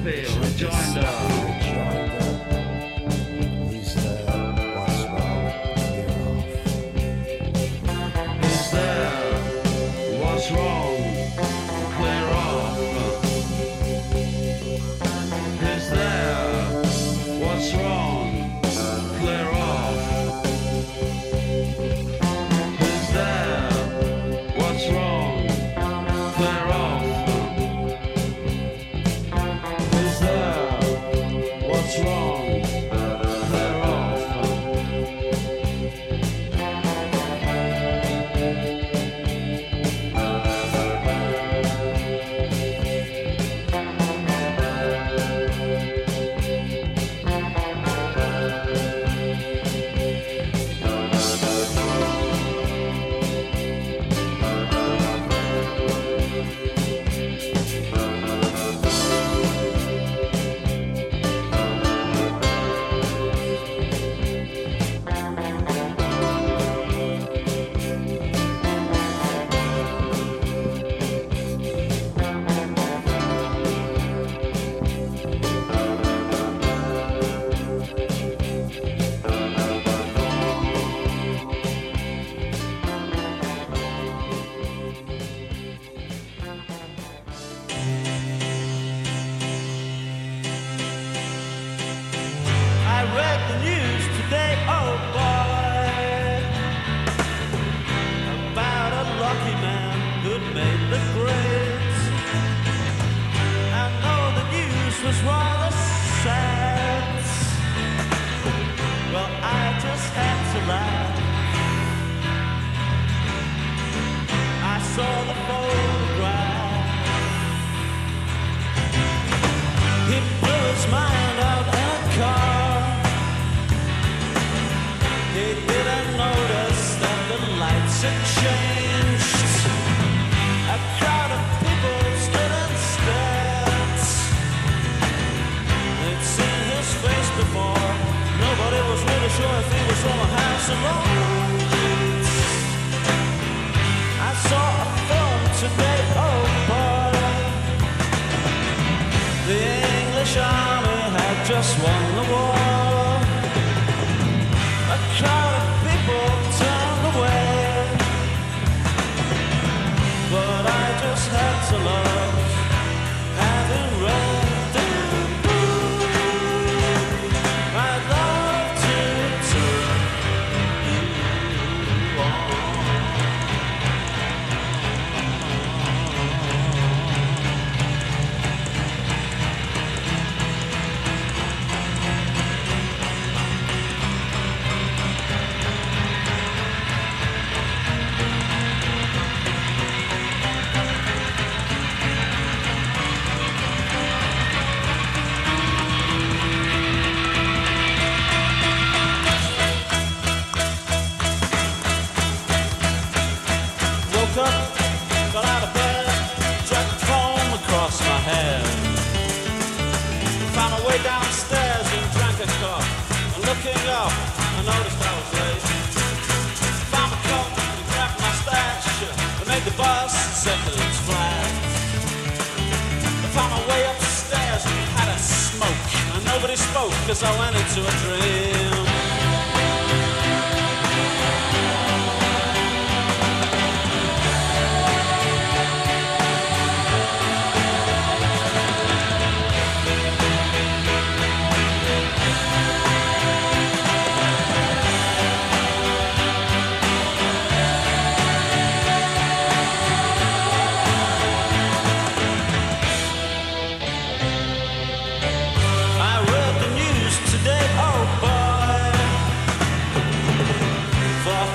The 0.05 0.44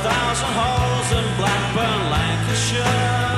thousand 0.03 0.51
holes 0.61 1.09
in 1.11 1.25
Blackburn, 1.37 2.01
Lancashire. 2.13 3.35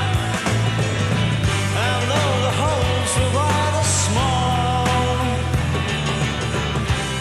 And 1.86 2.02
though 2.12 2.36
the 2.46 2.54
holes 2.62 3.12
were 3.18 3.34
rather 3.42 3.86
small, 4.06 4.86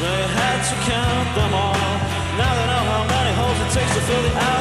they 0.04 0.20
had 0.38 0.58
to 0.70 0.74
count 0.92 1.28
them 1.38 1.52
all. 1.54 1.90
Now 2.36 2.52
they 2.58 2.66
know 2.72 2.84
how 2.92 3.02
many 3.14 3.32
holes 3.40 3.58
it 3.64 3.70
takes 3.78 3.94
to 3.94 4.00
fill 4.08 4.22
the 4.22 4.34
hour. 4.36 4.59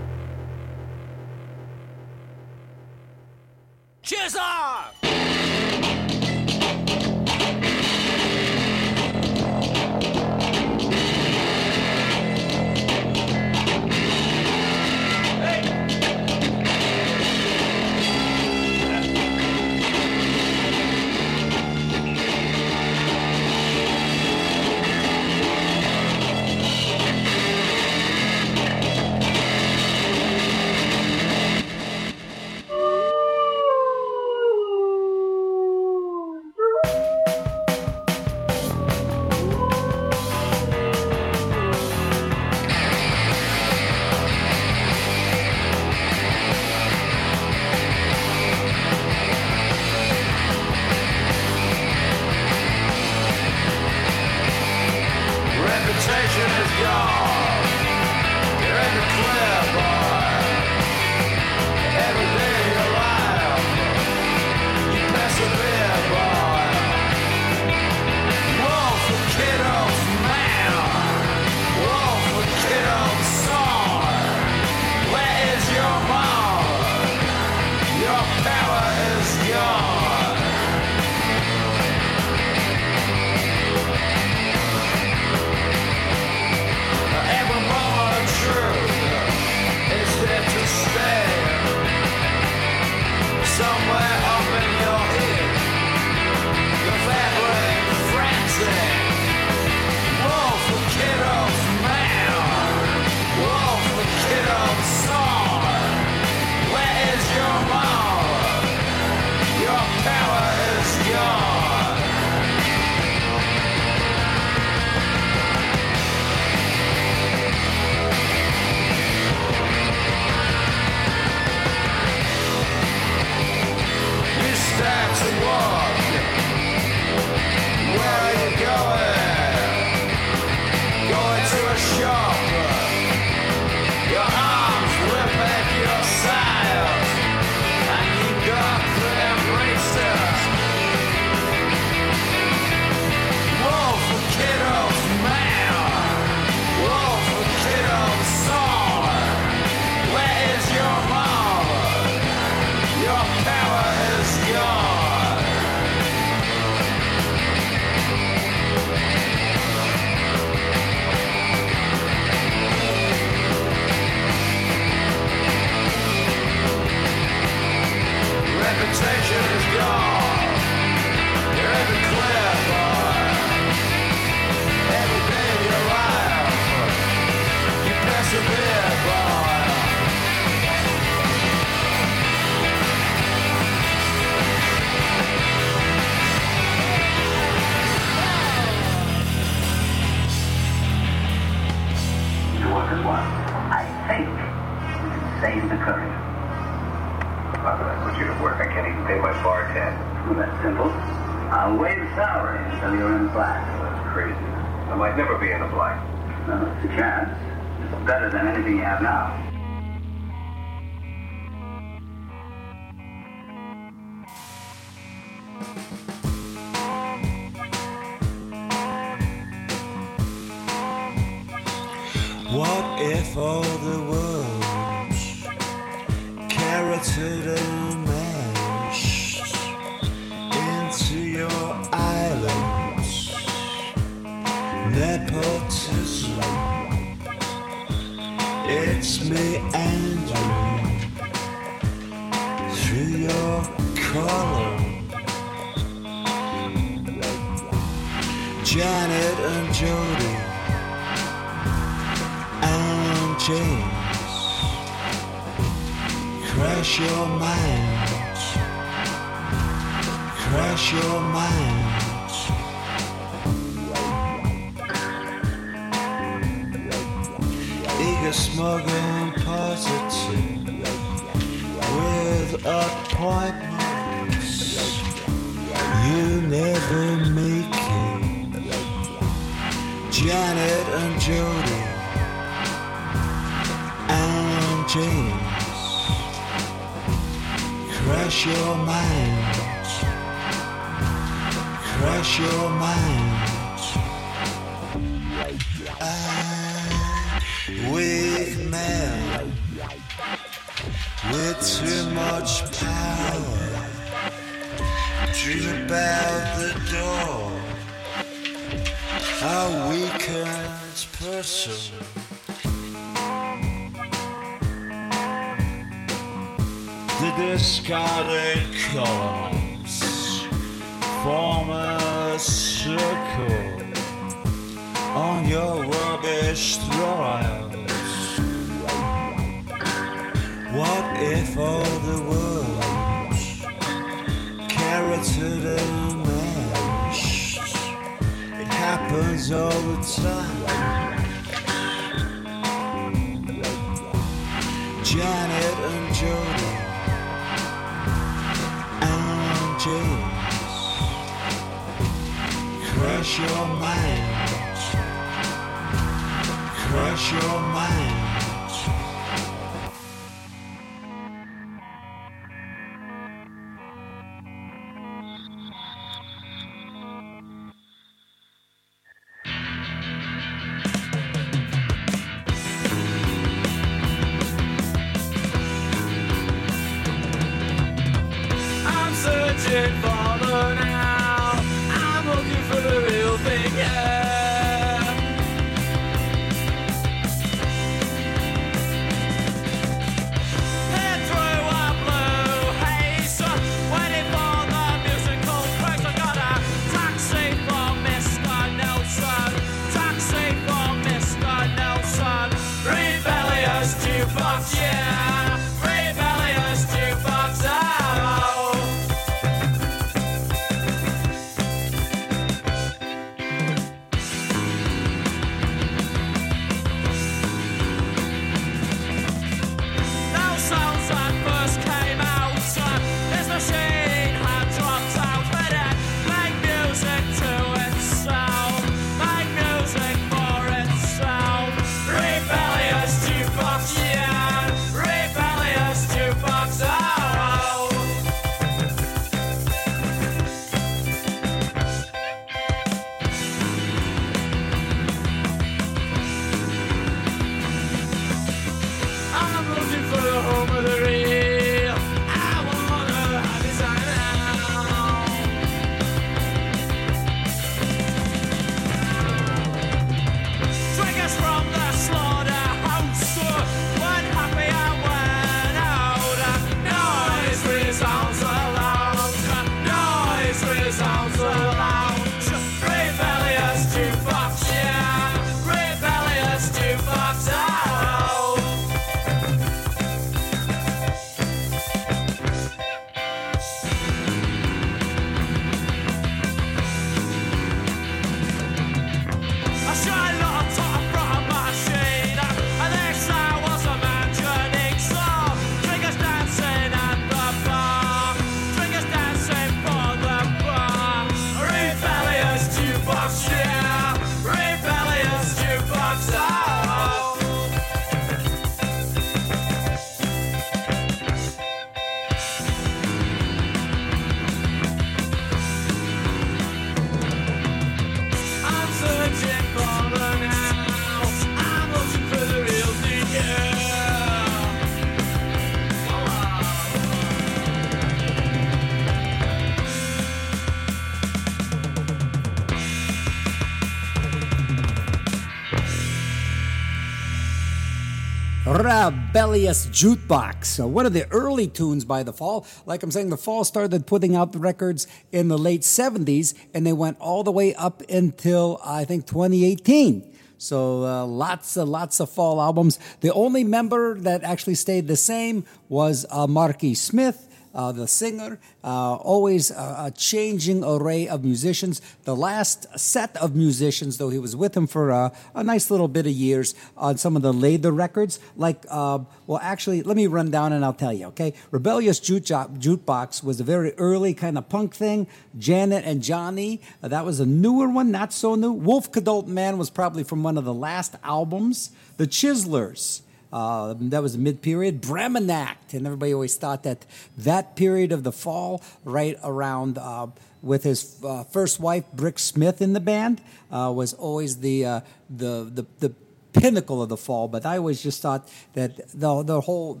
Rebellious 539.28 539.86
Jukebox. 539.88 540.82
One 540.88 541.04
of 541.04 541.12
the 541.12 541.30
early 541.30 541.66
tunes 541.68 542.06
by 542.06 542.22
The 542.22 542.32
Fall. 542.32 542.66
Like 542.86 543.02
I'm 543.02 543.10
saying, 543.10 543.28
The 543.28 543.36
Fall 543.36 543.62
started 543.62 544.06
putting 544.06 544.34
out 544.34 544.52
the 544.52 544.58
records 544.58 545.06
in 545.32 545.48
the 545.48 545.58
late 545.58 545.82
70s 545.82 546.54
and 546.72 546.86
they 546.86 546.94
went 546.94 547.18
all 547.20 547.44
the 547.44 547.52
way 547.52 547.74
up 547.74 548.02
until 548.08 548.80
I 548.82 549.04
think 549.04 549.26
2018. 549.26 550.34
So 550.56 551.04
uh, 551.04 551.26
lots 551.26 551.76
and 551.76 551.90
lots 551.90 552.20
of 552.20 552.30
fall 552.30 552.58
albums. 552.58 552.98
The 553.20 553.30
only 553.34 553.64
member 553.64 554.18
that 554.20 554.44
actually 554.44 554.76
stayed 554.76 555.06
the 555.08 555.16
same 555.16 555.66
was 555.90 556.24
uh, 556.30 556.46
Marky 556.46 556.94
Smith 556.94 557.47
uh, 557.74 557.92
the 557.92 558.08
singer, 558.08 558.58
uh, 558.82 559.14
always 559.14 559.70
a, 559.70 559.96
a, 560.06 560.12
changing 560.16 560.82
array 560.84 561.28
of 561.28 561.44
musicians. 561.44 562.00
The 562.24 562.34
last 562.34 562.86
set 562.98 563.36
of 563.36 563.54
musicians, 563.54 564.18
though 564.18 564.30
he 564.30 564.38
was 564.38 564.56
with 564.56 564.76
him 564.76 564.86
for 564.86 565.10
a, 565.10 565.32
a 565.54 565.62
nice 565.62 565.90
little 565.90 566.08
bit 566.08 566.26
of 566.26 566.32
years 566.32 566.74
on 566.96 567.18
some 567.18 567.36
of 567.36 567.42
the 567.42 567.52
later 567.52 567.92
records, 567.92 568.40
like, 568.56 568.84
uh, 568.88 569.20
well, 569.46 569.60
actually, 569.62 570.02
let 570.02 570.16
me 570.16 570.26
run 570.26 570.50
down 570.50 570.72
and 570.72 570.84
I'll 570.84 570.92
tell 570.92 571.12
you, 571.12 571.26
okay? 571.26 571.54
Rebellious 571.70 572.20
Jukebox 572.20 573.44
was 573.44 573.60
a 573.60 573.64
very 573.64 573.92
early 573.94 574.34
kind 574.34 574.58
of 574.58 574.68
punk 574.68 574.94
thing. 574.94 575.26
Janet 575.58 576.04
and 576.04 576.22
Johnny, 576.22 576.80
uh, 577.02 577.08
that 577.08 577.24
was 577.24 577.40
a 577.40 577.46
newer 577.46 577.88
one, 577.88 578.10
not 578.10 578.32
so 578.32 578.54
new. 578.54 578.72
Wolf 578.72 579.12
Kidult 579.12 579.46
Man 579.46 579.78
was 579.78 579.90
probably 579.90 580.24
from 580.24 580.42
one 580.42 580.58
of 580.58 580.64
the 580.64 580.74
last 580.74 581.16
albums. 581.22 581.90
The 582.16 582.26
Chiselers. 582.26 583.22
Uh, 583.52 583.94
that 583.98 584.22
was 584.22 584.36
mid 584.36 584.60
period. 584.60 585.00
Bremen 585.00 585.46
Nacht, 585.46 585.94
and 585.94 586.06
everybody 586.06 586.34
always 586.34 586.56
thought 586.56 586.82
that 586.82 587.06
that 587.36 587.76
period 587.76 588.12
of 588.12 588.22
the 588.22 588.32
fall, 588.32 588.82
right 589.04 589.38
around 589.42 589.98
uh, 589.98 590.26
with 590.62 590.84
his 590.84 591.16
uh, 591.24 591.44
first 591.44 591.80
wife 591.80 592.04
Brix 592.14 592.40
Smith 592.40 592.82
in 592.82 592.92
the 592.92 593.00
band, 593.00 593.40
uh, 593.70 593.92
was 593.94 594.12
always 594.14 594.58
the, 594.58 594.84
uh, 594.84 595.00
the 595.30 595.70
the 595.72 595.86
the 596.00 596.14
pinnacle 596.52 597.02
of 597.02 597.08
the 597.08 597.16
fall. 597.16 597.48
But 597.48 597.64
I 597.64 597.78
always 597.78 598.02
just 598.02 598.20
thought 598.20 598.48
that 598.74 598.96
the 599.18 599.42
the 599.42 599.60
whole 599.62 600.00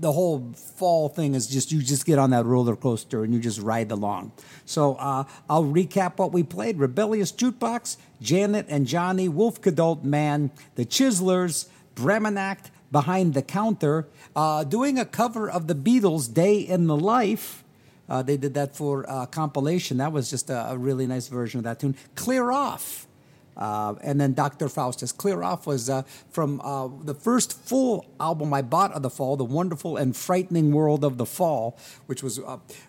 the 0.00 0.12
whole 0.12 0.52
fall 0.54 1.08
thing 1.08 1.34
is 1.34 1.46
just 1.46 1.72
you 1.72 1.82
just 1.82 2.06
get 2.06 2.18
on 2.18 2.30
that 2.30 2.44
roller 2.44 2.76
coaster 2.76 3.24
and 3.24 3.34
you 3.34 3.40
just 3.40 3.60
ride 3.60 3.90
along. 3.90 4.32
So 4.64 4.94
uh, 4.94 5.24
I'll 5.48 5.64
recap 5.64 6.18
what 6.18 6.32
we 6.32 6.42
played: 6.42 6.78
Rebellious 6.78 7.32
Jukebox, 7.32 7.96
Janet 8.20 8.66
and 8.68 8.86
Johnny, 8.86 9.28
Wolf 9.28 9.60
Kidult 9.60 10.02
Man, 10.04 10.50
The 10.74 10.84
Chiselers, 10.84 11.68
Bremenact 11.94 12.70
behind 12.90 13.34
the 13.34 13.42
counter 13.42 14.08
uh, 14.34 14.64
doing 14.64 14.98
a 14.98 15.04
cover 15.04 15.50
of 15.50 15.66
the 15.66 15.74
Beatles' 15.74 16.32
Day 16.32 16.58
in 16.58 16.86
the 16.86 16.96
Life. 16.96 17.64
Uh, 18.08 18.22
they 18.22 18.36
did 18.36 18.54
that 18.54 18.74
for 18.74 19.08
uh, 19.08 19.26
compilation. 19.26 19.98
That 19.98 20.12
was 20.12 20.30
just 20.30 20.48
a, 20.48 20.70
a, 20.70 20.78
really 20.78 21.06
nice 21.06 21.28
version 21.28 21.58
of 21.58 21.64
that 21.64 21.78
tune. 21.78 21.94
Clear 22.14 22.50
Off. 22.50 23.06
Uh, 23.54 23.96
and 24.02 24.20
then 24.20 24.34
Dr. 24.34 24.68
Faustus. 24.68 25.10
Clear 25.10 25.42
Off 25.42 25.66
was 25.66 25.90
uh, 25.90 26.02
from 26.30 26.60
uh, 26.60 26.88
the 27.02 27.14
first 27.14 27.52
full 27.52 28.06
album 28.20 28.54
I 28.54 28.62
bought 28.62 28.92
of 28.92 29.02
the 29.02 29.10
fall, 29.10 29.36
The 29.36 29.44
Wonderful 29.44 29.96
and 29.96 30.16
Frightening 30.16 30.72
World 30.72 31.04
of 31.04 31.18
the 31.18 31.26
Fall, 31.26 31.76
which 32.06 32.22
was 32.22 32.40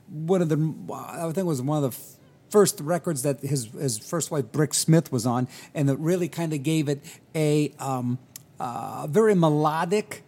one 0.08 0.42
of 0.44 0.50
the, 0.50 0.74
I 0.94 1.24
think 1.24 1.38
it 1.40 1.46
was 1.46 1.62
one 1.62 1.84
of 1.84 1.92
the 1.92 2.00
first 2.50 2.80
records 2.82 3.24
that 3.24 3.42
his, 3.42 3.66
his 3.72 3.98
first 3.98 4.32
wife, 4.32 4.46
Brix 4.46 4.76
Smith, 4.76 5.12
was 5.12 5.26
on. 5.26 5.48
And 5.74 5.90
it 5.90 5.98
really 6.00 6.28
kind 6.28 6.54
of 6.54 6.64
gave 6.64 6.88
it 6.88 7.04
a, 7.36 7.74
um, 7.80 8.20
uh, 8.60 9.08
very 9.10 9.36
melodic 9.36 10.24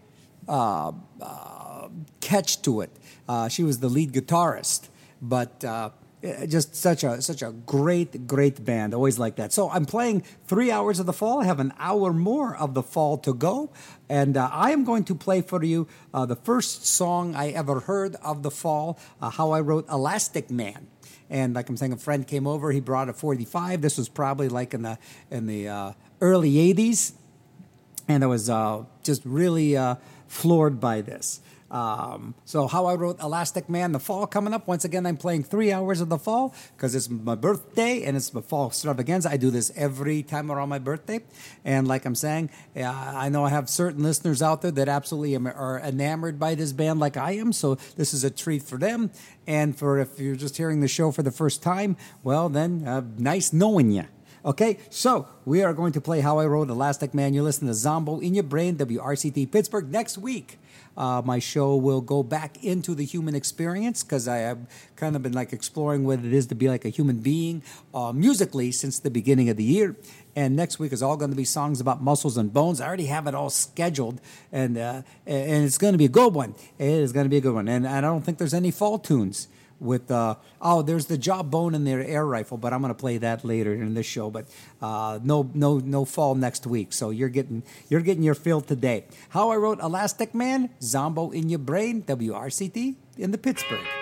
uh, 0.47 0.91
uh, 1.21 1.87
catch 2.19 2.61
to 2.63 2.81
it. 2.81 2.91
Uh, 3.27 3.47
she 3.47 3.63
was 3.63 3.79
the 3.79 3.89
lead 3.89 4.13
guitarist, 4.13 4.89
but 5.21 5.63
uh, 5.63 5.89
just 6.47 6.75
such 6.75 7.03
a 7.03 7.21
such 7.21 7.41
a 7.41 7.51
great 7.51 8.27
great 8.27 8.63
band. 8.63 8.93
Always 8.93 9.17
like 9.17 9.35
that. 9.37 9.51
So 9.53 9.69
I'm 9.69 9.85
playing 9.85 10.23
three 10.45 10.71
hours 10.71 10.99
of 10.99 11.05
the 11.05 11.13
fall. 11.13 11.41
I 11.41 11.45
have 11.45 11.59
an 11.59 11.73
hour 11.79 12.13
more 12.13 12.55
of 12.55 12.73
the 12.73 12.83
fall 12.83 13.17
to 13.19 13.33
go, 13.33 13.71
and 14.09 14.37
uh, 14.37 14.49
I 14.51 14.71
am 14.71 14.83
going 14.83 15.03
to 15.05 15.15
play 15.15 15.41
for 15.41 15.63
you 15.63 15.87
the 16.13 16.35
first 16.35 16.85
song 16.85 17.35
I 17.35 17.49
ever 17.49 17.81
heard 17.81 18.15
of 18.15 18.43
the 18.43 18.51
fall. 18.51 18.99
how 19.19 19.51
I 19.51 19.61
wrote 19.61 19.87
Elastic 19.89 20.49
Man 20.49 20.87
and 21.31 21.55
like 21.55 21.69
I'm 21.69 21.77
saying, 21.77 21.93
a 21.93 21.97
friend 21.97 22.27
came 22.27 22.45
over. 22.45 22.71
He 22.71 22.81
brought 22.81 23.07
a 23.07 23.13
45. 23.13 23.81
This 23.81 23.97
was 23.97 24.09
probably 24.09 24.49
like 24.49 24.73
in 24.73 24.81
the 24.81 24.99
in 25.31 25.47
the 25.47 25.69
uh, 25.69 25.93
early 26.19 26.51
80s, 26.73 27.13
and 28.11 28.23
I 28.23 28.27
was 28.27 28.49
uh, 28.49 28.83
just 29.03 29.23
really 29.25 29.77
uh, 29.77 29.95
floored 30.27 30.79
by 30.79 31.01
this. 31.01 31.41
Um, 31.71 32.35
so, 32.43 32.67
how 32.67 32.85
I 32.85 32.95
wrote 32.95 33.21
Elastic 33.21 33.69
Man, 33.69 33.93
the 33.93 33.99
fall 33.99 34.27
coming 34.27 34.53
up. 34.53 34.67
Once 34.67 34.83
again, 34.83 35.05
I'm 35.05 35.15
playing 35.15 35.43
three 35.45 35.71
hours 35.71 36.01
of 36.01 36.09
the 36.09 36.17
fall 36.17 36.53
because 36.75 36.95
it's 36.95 37.09
my 37.09 37.35
birthday 37.35 38.03
and 38.03 38.17
it's 38.17 38.33
my 38.33 38.41
fall 38.41 38.67
extravaganza. 38.67 39.29
I 39.31 39.37
do 39.37 39.49
this 39.49 39.71
every 39.77 40.21
time 40.21 40.51
around 40.51 40.67
my 40.67 40.79
birthday. 40.79 41.21
And 41.63 41.87
like 41.87 42.03
I'm 42.03 42.15
saying, 42.15 42.49
I 42.75 43.29
know 43.29 43.45
I 43.45 43.49
have 43.51 43.69
certain 43.69 44.03
listeners 44.03 44.41
out 44.41 44.61
there 44.61 44.71
that 44.71 44.89
absolutely 44.89 45.33
are 45.37 45.79
enamored 45.79 46.37
by 46.37 46.55
this 46.55 46.73
band 46.73 46.99
like 46.99 47.15
I 47.15 47.31
am. 47.37 47.53
So, 47.53 47.75
this 47.95 48.13
is 48.13 48.25
a 48.25 48.29
treat 48.29 48.63
for 48.63 48.77
them. 48.77 49.09
And 49.47 49.77
for 49.77 49.97
if 49.97 50.19
you're 50.19 50.35
just 50.35 50.57
hearing 50.57 50.81
the 50.81 50.89
show 50.89 51.11
for 51.11 51.23
the 51.23 51.31
first 51.31 51.63
time, 51.63 51.95
well, 52.21 52.49
then 52.49 52.85
uh, 52.85 53.03
nice 53.17 53.53
knowing 53.53 53.91
you. 53.91 54.03
Okay, 54.43 54.79
so 54.89 55.27
we 55.45 55.61
are 55.61 55.71
going 55.71 55.91
to 55.91 56.01
play 56.01 56.21
How 56.21 56.39
I 56.39 56.47
Wrote 56.47 56.71
Elastic 56.71 57.13
Man. 57.13 57.35
You 57.35 57.43
listen 57.43 57.67
to 57.67 57.75
Zombo 57.75 58.19
in 58.19 58.33
Your 58.33 58.43
Brain, 58.43 58.75
WRCT 58.75 59.51
Pittsburgh. 59.51 59.91
Next 59.91 60.17
week, 60.17 60.57
uh, 60.97 61.21
my 61.23 61.37
show 61.37 61.75
will 61.75 62.01
go 62.01 62.23
back 62.23 62.63
into 62.63 62.95
the 62.95 63.05
human 63.05 63.35
experience 63.35 64.01
because 64.01 64.27
I 64.27 64.37
have 64.37 64.57
kind 64.95 65.15
of 65.15 65.21
been 65.21 65.33
like 65.33 65.53
exploring 65.53 66.05
what 66.05 66.25
it 66.25 66.33
is 66.33 66.47
to 66.47 66.55
be 66.55 66.69
like 66.69 66.85
a 66.85 66.89
human 66.89 67.19
being 67.19 67.61
uh, 67.93 68.13
musically 68.13 68.71
since 68.71 68.97
the 68.97 69.11
beginning 69.11 69.47
of 69.49 69.57
the 69.57 69.63
year. 69.63 69.95
And 70.35 70.55
next 70.55 70.79
week 70.79 70.91
is 70.91 71.03
all 71.03 71.17
going 71.17 71.29
to 71.29 71.37
be 71.37 71.45
songs 71.45 71.79
about 71.79 72.01
muscles 72.01 72.35
and 72.35 72.51
bones. 72.51 72.81
I 72.81 72.87
already 72.87 73.05
have 73.05 73.27
it 73.27 73.35
all 73.35 73.51
scheduled, 73.51 74.19
and 74.51 74.75
uh, 74.75 75.03
and 75.27 75.65
it's 75.65 75.77
going 75.77 75.91
to 75.91 75.99
be 75.99 76.05
a 76.05 76.09
good 76.09 76.33
one. 76.33 76.55
It 76.79 76.87
is 76.87 77.13
going 77.13 77.25
to 77.25 77.29
be 77.29 77.37
a 77.37 77.41
good 77.41 77.53
one, 77.53 77.67
and 77.67 77.87
I 77.87 78.01
don't 78.01 78.23
think 78.23 78.39
there's 78.39 78.55
any 78.55 78.71
fall 78.71 78.97
tunes 78.97 79.49
with 79.81 80.11
uh, 80.11 80.35
oh 80.61 80.81
there's 80.81 81.07
the 81.07 81.17
jawbone 81.17 81.75
and 81.75 81.85
the 81.85 81.91
air 81.91 82.25
rifle 82.25 82.57
but 82.57 82.71
i'm 82.71 82.81
going 82.81 82.93
to 82.93 82.99
play 82.99 83.17
that 83.17 83.43
later 83.43 83.73
in 83.73 83.93
this 83.93 84.05
show 84.05 84.29
but 84.29 84.45
uh, 84.81 85.19
no 85.23 85.49
no 85.53 85.79
no 85.79 86.05
fall 86.05 86.35
next 86.35 86.67
week 86.67 86.93
so 86.93 87.09
you're 87.09 87.29
getting 87.29 87.63
you're 87.89 88.01
getting 88.01 88.23
your 88.23 88.35
fill 88.35 88.61
today. 88.61 89.05
How 89.29 89.49
i 89.49 89.55
wrote 89.55 89.79
elastic 89.79 90.35
man 90.35 90.69
zombo 90.81 91.31
in 91.31 91.49
your 91.49 91.59
brain 91.59 92.03
wrct 92.03 92.95
in 93.17 93.31
the 93.31 93.37
pittsburgh 93.37 94.00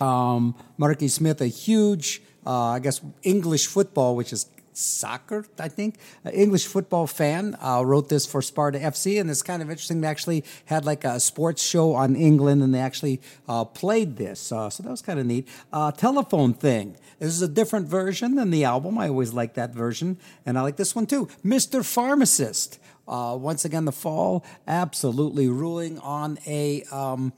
Um, 0.00 0.54
Marky 0.78 1.08
Smith, 1.08 1.42
a 1.42 1.46
huge, 1.46 2.22
uh, 2.46 2.68
I 2.68 2.78
guess, 2.78 3.02
English 3.22 3.66
football, 3.66 4.16
which 4.16 4.32
is 4.32 4.46
soccer, 4.76 5.46
I 5.58 5.68
think, 5.68 5.96
uh, 6.24 6.30
English 6.30 6.66
football 6.66 7.06
fan, 7.06 7.56
uh, 7.62 7.82
wrote 7.84 8.08
this 8.08 8.26
for 8.26 8.42
Sparta 8.42 8.78
FC, 8.78 9.20
and 9.20 9.30
it's 9.30 9.42
kind 9.42 9.62
of 9.62 9.70
interesting. 9.70 10.00
They 10.00 10.08
actually 10.08 10.44
had 10.66 10.84
like 10.84 11.04
a 11.04 11.20
sports 11.20 11.62
show 11.62 11.94
on 11.94 12.16
England, 12.16 12.62
and 12.62 12.74
they 12.74 12.80
actually 12.80 13.20
uh, 13.48 13.64
played 13.64 14.16
this, 14.16 14.52
uh, 14.52 14.70
so 14.70 14.82
that 14.82 14.90
was 14.90 15.02
kind 15.02 15.18
of 15.18 15.26
neat. 15.26 15.48
Uh, 15.72 15.92
telephone 15.92 16.54
thing. 16.54 16.96
This 17.18 17.28
is 17.30 17.42
a 17.42 17.48
different 17.48 17.88
version 17.88 18.34
than 18.34 18.50
the 18.50 18.64
album. 18.64 18.98
I 18.98 19.08
always 19.08 19.32
like 19.32 19.54
that 19.54 19.72
version, 19.72 20.18
and 20.44 20.58
I 20.58 20.62
like 20.62 20.76
this 20.76 20.94
one 20.94 21.06
too. 21.06 21.26
Mr. 21.44 21.84
Pharmacist. 21.84 22.78
Once 23.06 23.64
again, 23.64 23.84
the 23.84 23.92
fall 23.92 24.44
absolutely 24.66 25.48
ruling 25.48 25.98
on 25.98 26.38
a. 26.46 26.82
Um, 26.90 27.32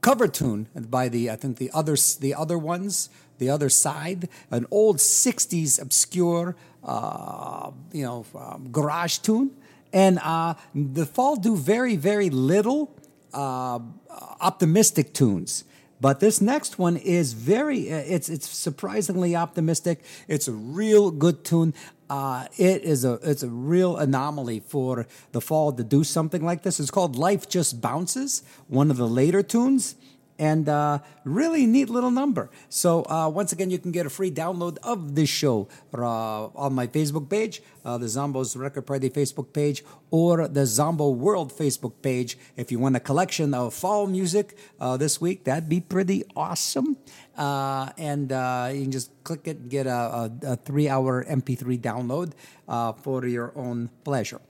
cover 0.00 0.28
tune 0.28 0.68
by 0.76 1.08
the 1.08 1.28
I 1.28 1.34
think 1.34 1.56
the 1.56 1.72
other 1.74 1.96
the 2.20 2.34
other 2.34 2.56
ones 2.56 3.10
the 3.40 3.50
other 3.50 3.68
side 3.68 4.28
an 4.52 4.64
old 4.70 4.98
'60s 4.98 5.82
obscure 5.82 6.54
uh, 6.84 7.70
you 7.92 8.04
know 8.04 8.24
um, 8.38 8.68
garage 8.70 9.18
tune 9.18 9.50
and 9.92 10.20
uh, 10.22 10.54
the 10.74 11.04
fall 11.04 11.34
do 11.34 11.56
very 11.56 11.96
very 11.96 12.30
little 12.30 12.94
uh, 13.32 13.80
optimistic 14.40 15.12
tunes. 15.12 15.64
But 16.00 16.20
this 16.20 16.40
next 16.40 16.78
one 16.78 16.96
is 16.96 17.34
very, 17.34 17.92
uh, 17.92 17.96
it's, 17.98 18.30
it's 18.30 18.48
surprisingly 18.48 19.36
optimistic. 19.36 20.02
It's 20.28 20.48
a 20.48 20.52
real 20.52 21.10
good 21.10 21.44
tune. 21.44 21.74
Uh, 22.08 22.46
it 22.56 22.82
is 22.82 23.04
a 23.04 23.20
it's 23.22 23.44
a 23.44 23.48
real 23.48 23.96
anomaly 23.96 24.60
for 24.66 25.06
the 25.30 25.40
fall 25.40 25.72
to 25.72 25.84
do 25.84 26.02
something 26.02 26.44
like 26.44 26.64
this. 26.64 26.80
It's 26.80 26.90
called 26.90 27.14
"Life 27.14 27.48
Just 27.48 27.80
Bounces," 27.80 28.42
one 28.66 28.90
of 28.90 28.96
the 28.96 29.06
later 29.06 29.44
tunes 29.44 29.94
and 30.40 30.70
uh, 30.70 30.98
really 31.24 31.66
neat 31.66 31.90
little 31.90 32.10
number. 32.10 32.50
So 32.70 33.04
uh, 33.04 33.28
once 33.28 33.52
again, 33.52 33.68
you 33.70 33.78
can 33.78 33.92
get 33.92 34.06
a 34.06 34.10
free 34.10 34.30
download 34.30 34.78
of 34.82 35.14
this 35.14 35.28
show 35.28 35.68
uh, 35.92 36.46
on 36.56 36.72
my 36.72 36.86
Facebook 36.86 37.28
page, 37.28 37.62
uh, 37.84 37.98
the 37.98 38.08
Zombo's 38.08 38.56
Record 38.56 38.86
Party 38.86 39.10
Facebook 39.10 39.52
page, 39.52 39.84
or 40.10 40.48
the 40.48 40.64
Zombo 40.64 41.10
World 41.10 41.52
Facebook 41.52 41.92
page. 42.00 42.38
If 42.56 42.72
you 42.72 42.78
want 42.78 42.96
a 42.96 43.00
collection 43.00 43.52
of 43.52 43.74
fall 43.74 44.06
music 44.06 44.56
uh, 44.80 44.96
this 44.96 45.20
week, 45.20 45.44
that'd 45.44 45.68
be 45.68 45.80
pretty 45.80 46.24
awesome. 46.34 46.96
Uh, 47.36 47.90
and 47.98 48.30
you 48.74 48.82
can 48.82 48.92
just 48.92 49.12
click 49.24 49.46
it 49.46 49.58
and 49.58 49.70
get 49.70 49.86
a, 49.86 49.92
a, 49.92 50.32
a 50.42 50.56
three-hour 50.56 51.24
MP3 51.24 51.78
download 51.78 52.32
for 53.02 53.26
your 53.26 53.52
own 53.54 53.90
pleasure. 54.04 54.40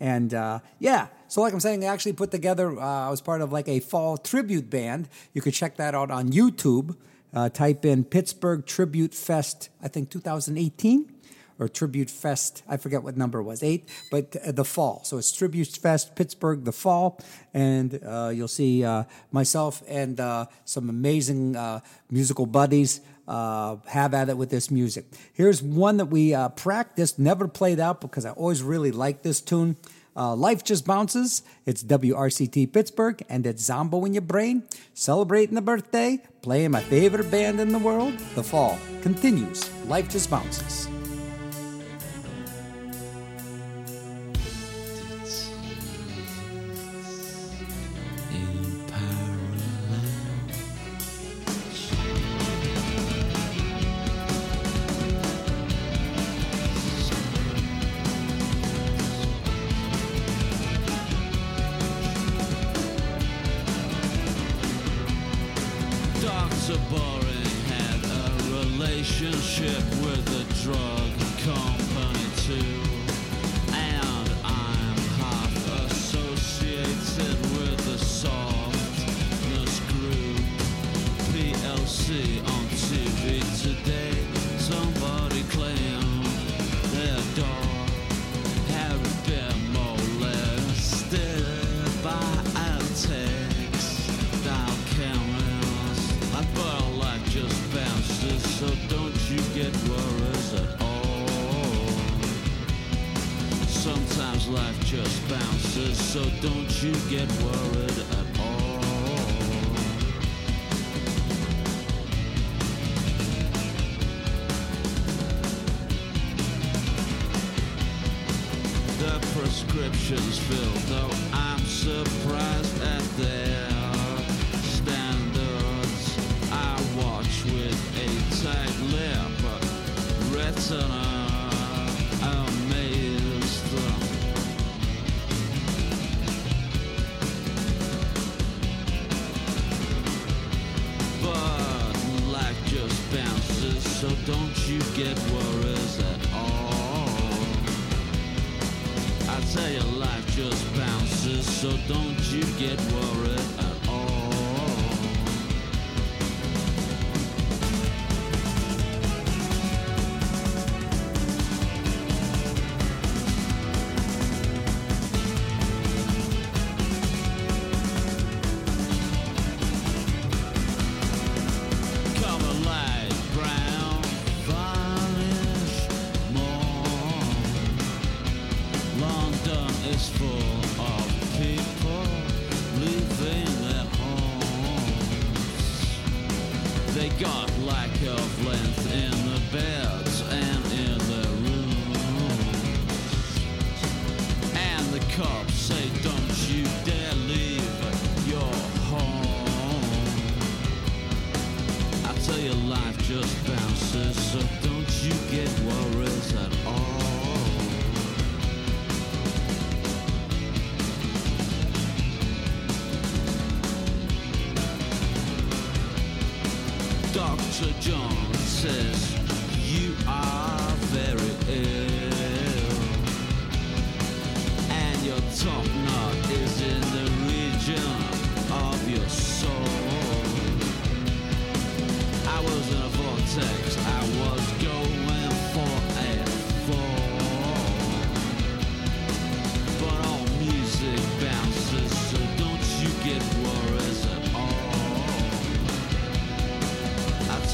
And 0.00 0.32
yeah, 0.80 1.08
so 1.34 1.40
like 1.40 1.52
I'm 1.52 1.58
saying, 1.58 1.82
I 1.82 1.88
actually 1.88 2.12
put 2.12 2.30
together, 2.30 2.78
uh, 2.78 3.08
I 3.08 3.10
was 3.10 3.20
part 3.20 3.40
of 3.40 3.50
like 3.50 3.66
a 3.66 3.80
fall 3.80 4.16
tribute 4.16 4.70
band. 4.70 5.08
You 5.32 5.42
could 5.42 5.52
check 5.52 5.78
that 5.78 5.92
out 5.92 6.12
on 6.12 6.28
YouTube. 6.28 6.94
Uh, 7.34 7.48
type 7.48 7.84
in 7.84 8.04
Pittsburgh 8.04 8.64
Tribute 8.64 9.12
Fest, 9.12 9.68
I 9.82 9.88
think 9.88 10.10
2018 10.10 11.12
or 11.58 11.66
Tribute 11.66 12.08
Fest. 12.08 12.62
I 12.68 12.76
forget 12.76 13.02
what 13.02 13.16
number 13.16 13.42
was, 13.42 13.64
eight, 13.64 13.88
but 14.12 14.36
uh, 14.36 14.52
the 14.52 14.64
fall. 14.64 15.02
So 15.02 15.18
it's 15.18 15.32
Tribute 15.32 15.66
Fest 15.66 16.14
Pittsburgh, 16.14 16.64
the 16.64 16.70
fall, 16.70 17.18
and 17.52 17.98
uh, 18.06 18.30
you'll 18.32 18.46
see 18.46 18.84
uh, 18.84 19.02
myself 19.32 19.82
and 19.88 20.20
uh, 20.20 20.46
some 20.64 20.88
amazing 20.88 21.56
uh, 21.56 21.80
musical 22.12 22.46
buddies. 22.46 23.00
Uh, 23.26 23.76
have 23.86 24.12
at 24.12 24.28
it 24.28 24.36
with 24.36 24.50
this 24.50 24.70
music. 24.70 25.06
Here's 25.32 25.62
one 25.62 25.96
that 25.96 26.04
we 26.04 26.36
practiced, 26.56 27.18
never 27.18 27.48
played 27.48 27.80
out 27.80 28.02
because 28.02 28.26
I 28.26 28.32
always 28.32 28.62
really 28.62 28.92
liked 28.92 29.22
this 29.22 29.40
tune. 29.40 29.78
Uh, 30.16 30.34
life 30.34 30.62
Just 30.64 30.86
Bounces. 30.86 31.42
It's 31.66 31.82
WRCT 31.82 32.72
Pittsburgh, 32.72 33.22
and 33.28 33.46
it's 33.46 33.64
Zombo 33.64 34.04
in 34.04 34.14
your 34.14 34.22
brain. 34.22 34.62
Celebrating 34.94 35.54
the 35.54 35.62
birthday, 35.62 36.20
playing 36.42 36.70
my 36.70 36.80
favorite 36.80 37.30
band 37.30 37.60
in 37.60 37.70
the 37.70 37.78
world. 37.78 38.16
The 38.34 38.42
fall 38.42 38.78
continues. 39.02 39.68
Life 39.86 40.08
Just 40.08 40.30
Bounces. 40.30 40.88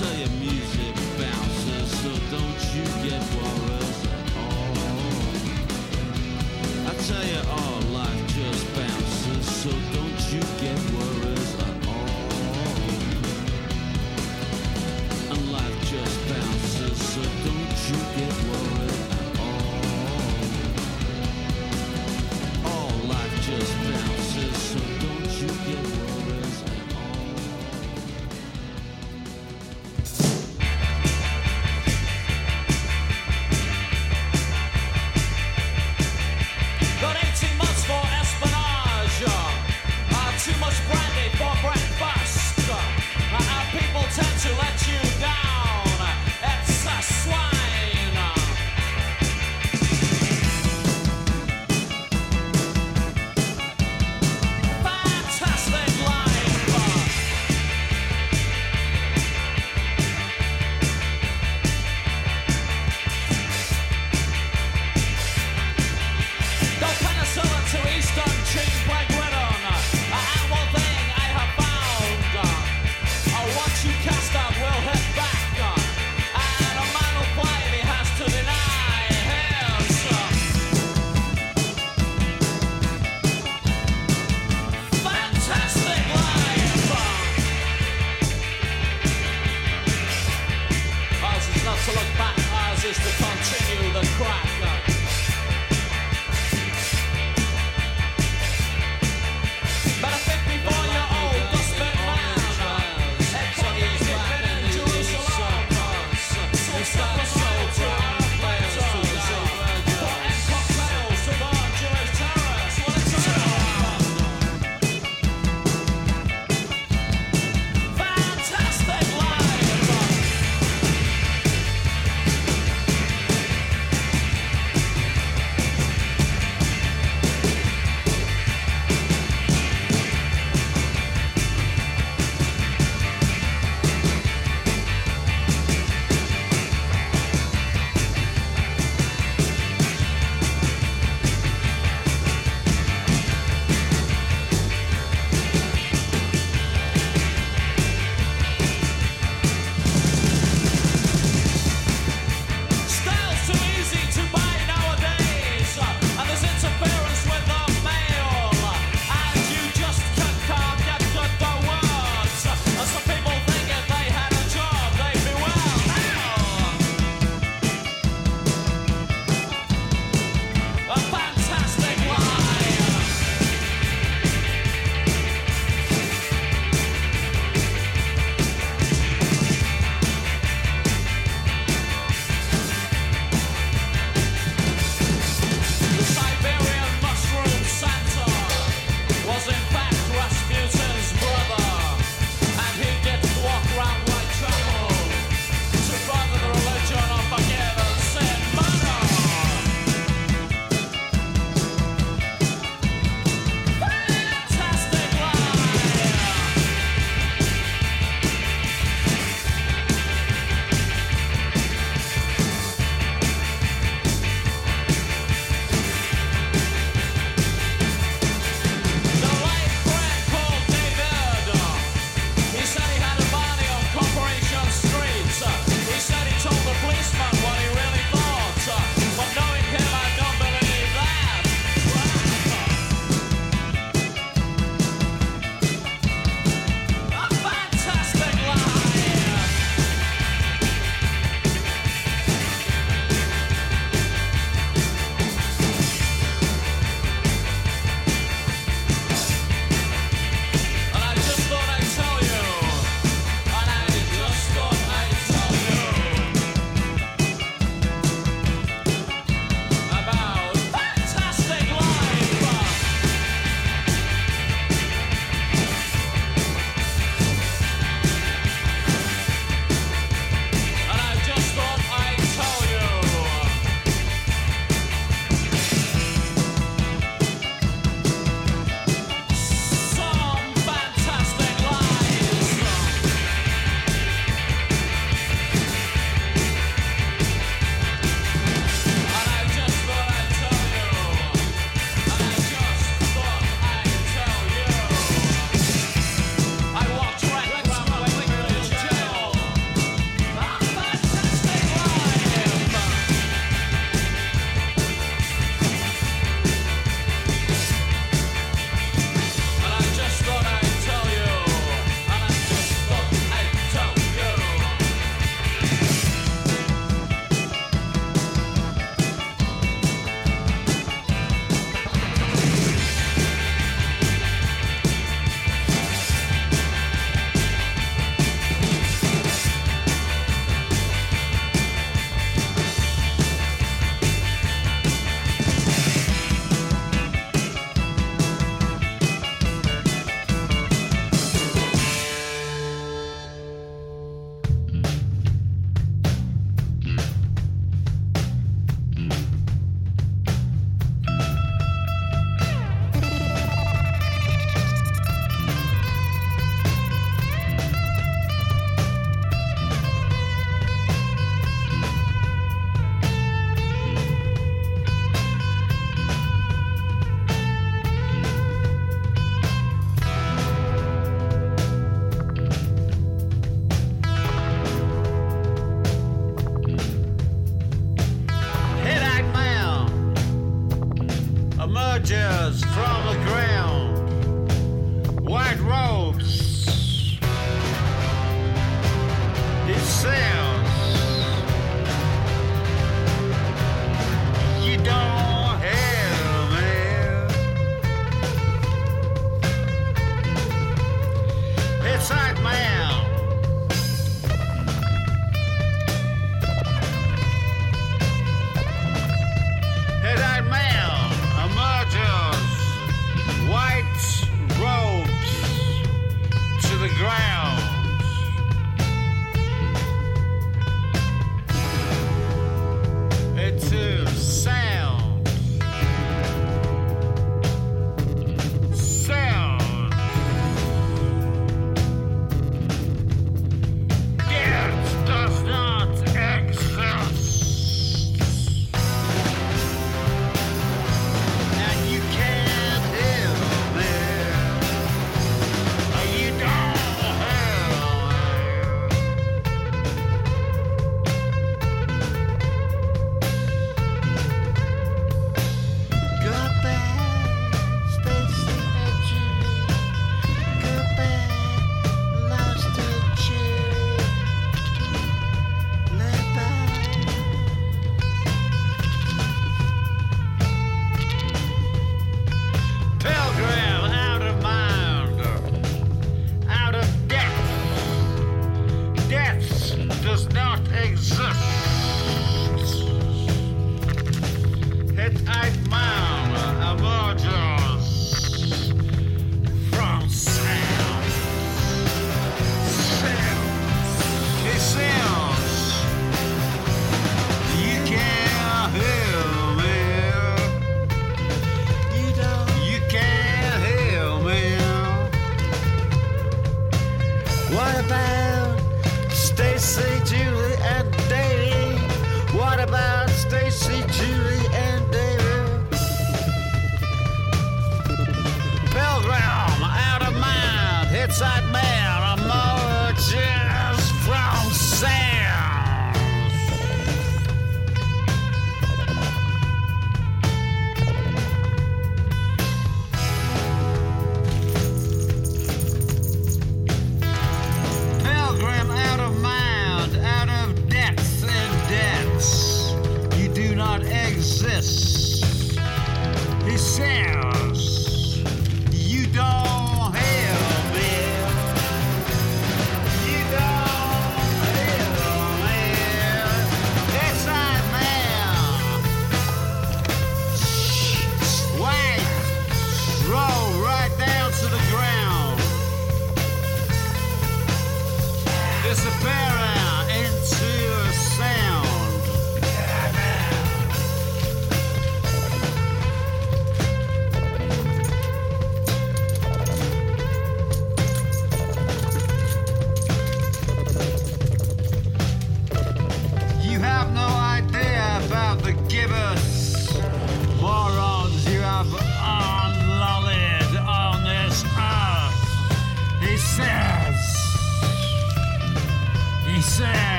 Worries 0.00 0.22
at 0.22 0.44
all. 0.44 0.49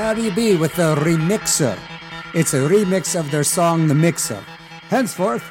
Cardi 0.00 0.30
B 0.30 0.54
with 0.54 0.72
the 0.76 0.94
remixer. 0.94 1.76
It's 2.32 2.54
a 2.54 2.60
remix 2.68 3.18
of 3.18 3.32
their 3.32 3.42
song 3.42 3.88
The 3.88 3.96
Mixer. 3.96 4.40
Henceforth, 4.90 5.42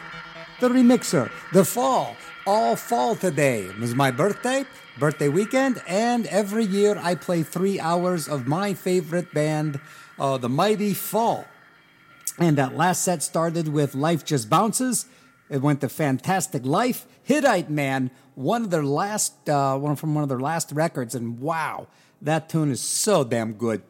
the 0.61 0.69
remixer, 0.69 1.29
the 1.51 1.65
fall, 1.65 2.15
all 2.45 2.77
fall 2.77 3.17
today. 3.17 3.63
It 3.63 3.77
was 3.77 3.93
my 3.93 4.09
birthday, 4.09 4.63
birthday 4.97 5.27
weekend, 5.27 5.81
and 5.85 6.27
every 6.27 6.63
year 6.63 6.97
I 6.97 7.15
play 7.15 7.43
three 7.43 7.77
hours 7.77 8.29
of 8.29 8.47
my 8.47 8.73
favorite 8.73 9.33
band, 9.33 9.81
uh, 10.17 10.37
The 10.37 10.47
Mighty 10.47 10.93
Fall. 10.93 11.43
And 12.39 12.57
that 12.57 12.73
last 12.73 13.03
set 13.03 13.21
started 13.23 13.67
with 13.67 13.95
Life 13.95 14.23
Just 14.23 14.49
Bounces. 14.49 15.07
It 15.49 15.61
went 15.61 15.81
to 15.81 15.89
Fantastic 15.89 16.65
Life, 16.65 17.05
Hittite 17.21 17.69
Man, 17.69 18.11
one 18.35 18.63
of 18.63 18.69
their 18.69 18.85
last, 18.85 19.49
uh, 19.49 19.77
one 19.77 19.97
from 19.97 20.15
one 20.15 20.23
of 20.23 20.29
their 20.29 20.39
last 20.39 20.71
records, 20.71 21.15
and 21.15 21.41
wow, 21.41 21.87
that 22.21 22.47
tune 22.47 22.71
is 22.71 22.79
so 22.79 23.25
damn 23.25 23.51
good. 23.51 23.83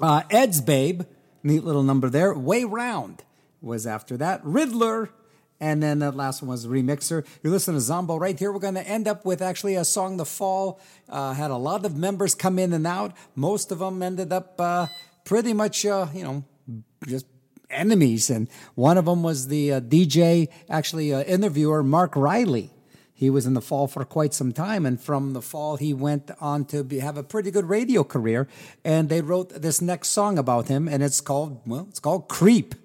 Uh, 0.00 0.22
Ed's 0.30 0.60
Babe, 0.60 1.02
neat 1.42 1.64
little 1.64 1.82
number 1.82 2.10
there. 2.10 2.34
Way 2.34 2.64
Round 2.64 3.24
was 3.60 3.86
after 3.86 4.16
that. 4.18 4.40
Riddler. 4.44 5.10
And 5.58 5.82
then 5.82 6.00
that 6.00 6.14
last 6.14 6.42
one 6.42 6.50
was 6.50 6.66
Remixer. 6.66 7.26
You're 7.42 7.52
listening 7.52 7.78
to 7.78 7.80
Zombo 7.80 8.18
right 8.18 8.38
here. 8.38 8.52
We're 8.52 8.58
going 8.58 8.74
to 8.74 8.86
end 8.86 9.08
up 9.08 9.24
with 9.24 9.40
actually 9.40 9.74
a 9.74 9.86
song, 9.86 10.18
The 10.18 10.26
Fall. 10.26 10.78
Uh, 11.08 11.32
had 11.32 11.50
a 11.50 11.56
lot 11.56 11.86
of 11.86 11.96
members 11.96 12.34
come 12.34 12.58
in 12.58 12.74
and 12.74 12.86
out. 12.86 13.16
Most 13.34 13.72
of 13.72 13.78
them 13.78 14.02
ended 14.02 14.34
up 14.34 14.60
uh, 14.60 14.88
pretty 15.24 15.54
much, 15.54 15.86
uh, 15.86 16.08
you 16.12 16.24
know, 16.24 16.44
just 17.06 17.24
enemies. 17.70 18.28
And 18.28 18.48
one 18.74 18.98
of 18.98 19.06
them 19.06 19.22
was 19.22 19.48
the 19.48 19.72
uh, 19.72 19.80
DJ, 19.80 20.48
actually, 20.68 21.14
uh, 21.14 21.22
interviewer, 21.22 21.82
Marc 21.82 22.16
Riley 22.16 22.70
he 23.18 23.30
was 23.30 23.46
in 23.46 23.54
the 23.54 23.62
fall 23.62 23.88
for 23.88 24.04
quite 24.04 24.34
some 24.34 24.52
time, 24.52 24.84
and 24.84 25.00
from 25.00 25.32
the 25.32 25.40
fall, 25.40 25.78
he 25.78 25.94
went 25.94 26.30
on 26.38 26.66
to 26.66 26.84
be, 26.84 26.98
have 26.98 27.16
a 27.16 27.22
pretty 27.22 27.50
good 27.50 27.66
radio 27.66 28.04
career. 28.04 28.46
And 28.84 29.08
they 29.08 29.22
wrote 29.22 29.48
this 29.62 29.80
next 29.80 30.10
song 30.10 30.38
about 30.38 30.68
him, 30.68 30.86
and 30.86 31.02
it's 31.02 31.22
called, 31.22 31.62
well, 31.66 31.86
it's 31.88 31.98
called 31.98 32.28
Creep. 32.28 32.74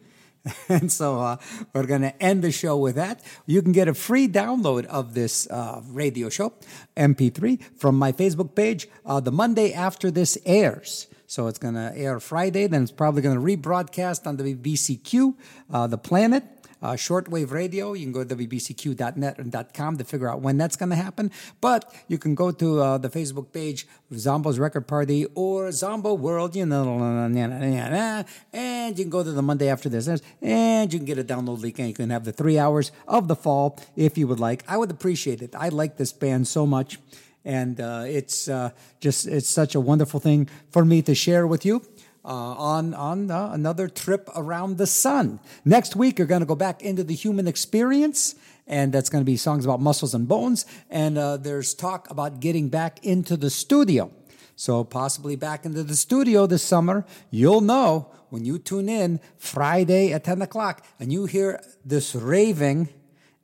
And 0.69 0.91
so 0.91 1.19
uh, 1.19 1.37
we're 1.73 1.85
going 1.85 2.01
to 2.01 2.23
end 2.23 2.43
the 2.43 2.51
show 2.51 2.77
with 2.77 2.95
that. 2.95 3.21
You 3.45 3.61
can 3.61 3.73
get 3.73 3.87
a 3.87 3.93
free 3.93 4.27
download 4.27 4.85
of 4.85 5.13
this 5.13 5.47
uh, 5.51 5.81
radio 5.85 6.29
show, 6.29 6.53
MP3, 6.95 7.61
from 7.77 7.95
my 7.95 8.11
Facebook 8.11 8.55
page 8.55 8.87
uh, 9.05 9.19
the 9.19 9.31
Monday 9.31 9.73
after 9.73 10.09
this 10.09 10.37
airs. 10.45 11.07
So 11.27 11.47
it's 11.47 11.59
going 11.59 11.75
to 11.75 11.93
air 11.95 12.19
Friday, 12.19 12.67
then 12.67 12.83
it's 12.83 12.91
probably 12.91 13.21
going 13.21 13.35
to 13.35 13.41
rebroadcast 13.41 14.25
on 14.25 14.37
WBCQ, 14.37 15.35
uh, 15.71 15.87
The 15.87 15.97
Planet. 15.97 16.43
Uh, 16.81 16.93
shortwave 16.93 17.51
radio. 17.51 17.93
You 17.93 18.05
can 18.05 18.11
go 18.11 18.23
to 18.23 18.35
WBCQ.net 18.35 19.37
and 19.37 19.73
.com 19.73 19.97
to 19.97 20.03
figure 20.03 20.29
out 20.29 20.41
when 20.41 20.57
that's 20.57 20.75
going 20.75 20.89
to 20.89 20.95
happen. 20.95 21.31
But 21.59 21.93
you 22.07 22.17
can 22.17 22.35
go 22.35 22.51
to 22.51 22.81
uh, 22.81 22.97
the 22.97 23.09
Facebook 23.09 23.51
page, 23.51 23.87
Zombo's 24.13 24.57
Record 24.59 24.87
Party 24.87 25.25
or 25.35 25.71
Zombo 25.71 26.13
World, 26.13 26.55
you 26.55 26.65
know, 26.65 26.99
and 26.99 28.97
you 28.97 29.03
can 29.03 29.09
go 29.09 29.23
to 29.23 29.31
the 29.31 29.41
Monday 29.41 29.69
after 29.69 29.89
this, 29.89 30.07
and 30.41 30.91
you 30.91 30.99
can 30.99 31.05
get 31.05 31.17
a 31.17 31.23
download 31.23 31.61
link, 31.61 31.79
and 31.79 31.87
you 31.87 31.93
can 31.93 32.09
have 32.09 32.25
the 32.25 32.33
three 32.33 32.57
hours 32.57 32.91
of 33.07 33.27
the 33.27 33.35
fall 33.35 33.79
if 33.95 34.17
you 34.17 34.27
would 34.27 34.39
like. 34.39 34.63
I 34.67 34.77
would 34.77 34.91
appreciate 34.91 35.41
it. 35.41 35.55
I 35.55 35.69
like 35.69 35.97
this 35.97 36.11
band 36.11 36.47
so 36.47 36.65
much 36.65 36.97
and 37.43 37.81
uh, 37.81 38.03
it's 38.05 38.47
uh, 38.47 38.69
just 38.99 39.27
it's 39.27 39.49
such 39.49 39.75
a 39.75 39.79
wonderful 39.79 40.19
thing 40.19 40.47
for 40.69 40.85
me 40.85 41.01
to 41.01 41.15
share 41.15 41.47
with 41.47 41.65
you. 41.65 41.81
Uh, 42.23 42.53
on 42.55 42.93
on 42.93 43.31
uh, 43.31 43.49
another 43.51 43.87
trip 43.87 44.29
around 44.35 44.77
the 44.77 44.85
sun. 44.85 45.39
Next 45.65 45.95
week, 45.95 46.19
you're 46.19 46.27
going 46.27 46.41
to 46.41 46.45
go 46.45 46.53
back 46.55 46.83
into 46.83 47.03
the 47.03 47.15
human 47.15 47.47
experience, 47.47 48.35
and 48.67 48.93
that's 48.93 49.09
going 49.09 49.23
to 49.23 49.25
be 49.25 49.35
songs 49.37 49.65
about 49.65 49.81
muscles 49.81 50.13
and 50.13 50.27
bones. 50.27 50.67
And 50.91 51.17
uh, 51.17 51.37
there's 51.37 51.73
talk 51.73 52.07
about 52.11 52.39
getting 52.39 52.69
back 52.69 53.03
into 53.03 53.35
the 53.35 53.49
studio. 53.49 54.11
So 54.55 54.83
possibly 54.83 55.35
back 55.35 55.65
into 55.65 55.81
the 55.81 55.95
studio 55.95 56.45
this 56.45 56.61
summer. 56.61 57.07
You'll 57.31 57.61
know 57.61 58.11
when 58.29 58.45
you 58.45 58.59
tune 58.59 58.87
in 58.87 59.19
Friday 59.39 60.13
at 60.13 60.23
10 60.23 60.43
o'clock 60.43 60.85
and 60.99 61.11
you 61.11 61.25
hear 61.25 61.59
this 61.83 62.13
raving 62.13 62.89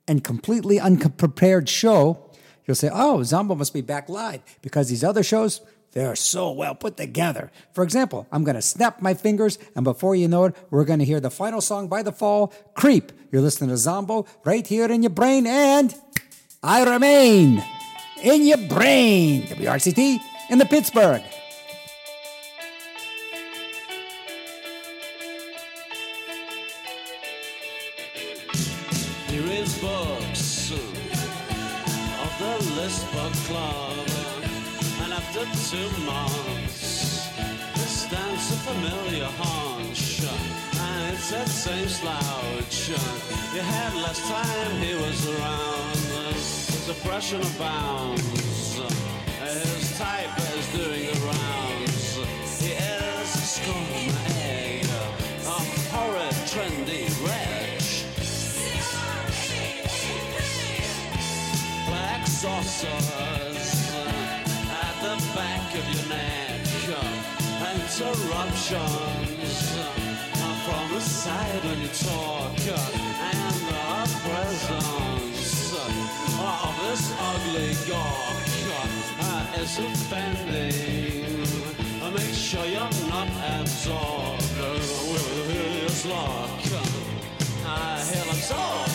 and 0.06 0.22
completely 0.22 0.78
unprepared 0.78 1.68
show 1.68 2.28
you'll 2.68 2.74
say, 2.76 2.90
oh, 2.92 3.22
Zombo 3.24 3.56
must 3.56 3.72
be 3.72 3.80
back 3.80 4.08
live 4.08 4.42
because 4.62 4.88
these 4.88 5.02
other 5.02 5.24
shows, 5.24 5.62
they're 5.98 6.14
so 6.14 6.52
well 6.52 6.76
put 6.76 6.96
together. 6.96 7.50
For 7.72 7.82
example, 7.82 8.28
I'm 8.30 8.44
going 8.44 8.54
to 8.54 8.62
snap 8.62 9.02
my 9.02 9.14
fingers, 9.14 9.58
and 9.74 9.82
before 9.82 10.14
you 10.14 10.28
know 10.28 10.44
it, 10.44 10.56
we're 10.70 10.84
going 10.84 11.00
to 11.00 11.04
hear 11.04 11.18
the 11.18 11.30
final 11.30 11.60
song 11.60 11.88
by 11.88 12.04
the 12.04 12.12
fall, 12.12 12.52
Creep. 12.74 13.10
You're 13.32 13.42
listening 13.42 13.70
to 13.70 13.76
Zombo 13.76 14.26
right 14.44 14.64
here 14.64 14.86
in 14.86 15.02
your 15.02 15.10
brain, 15.10 15.44
and 15.46 15.92
I 16.62 16.84
remain 16.88 17.64
in 18.22 18.46
your 18.46 18.58
brain. 18.68 19.42
WRCT 19.48 20.20
in 20.50 20.58
the 20.58 20.66
Pittsburgh. 20.66 21.22
Two 35.70 36.02
months, 36.06 37.28
This 37.74 38.08
dance 38.08 38.52
a 38.52 38.56
familiar 38.70 39.28
haunch, 39.36 40.22
and 40.24 41.12
it's 41.14 41.30
that 41.30 41.46
same 41.46 41.88
slouch. 41.88 42.88
You 43.52 43.60
had 43.60 43.92
last 43.96 44.24
time 44.32 44.80
he 44.80 44.94
was 44.94 45.28
around, 45.28 45.98
his 46.32 46.88
oppression 46.88 47.42
abounds, 47.42 48.78
his 49.42 49.98
type 49.98 50.32
is 50.56 50.66
doing 50.72 51.04
the 51.12 51.20
rounds. 51.26 52.16
He 52.62 52.72
is 52.72 53.34
a 53.34 53.46
scum 53.54 53.84
egg, 54.40 54.86
a 55.44 55.58
horrid, 55.92 56.32
trendy 56.48 57.04
wretch. 57.26 58.04
black 61.88 62.26
saucers 62.26 63.57
Interruptions 67.98 69.58
from 70.64 70.84
the 70.94 71.00
you 71.80 71.88
talk, 71.88 72.54
and 72.54 73.54
the 73.66 74.06
presence 74.22 75.72
of 76.38 76.74
this 76.84 77.02
ugly 77.18 77.72
gawk 77.88 78.38
is 79.58 79.72
offending. 79.80 81.42
Make 82.14 82.34
sure 82.34 82.66
you're 82.66 82.94
not 83.08 83.30
absorbed 83.60 84.58
with 85.10 85.50
his 85.50 86.06
luck. 86.06 86.60
He'll 88.14 88.30
absorb 88.30 88.60
all 88.60 88.87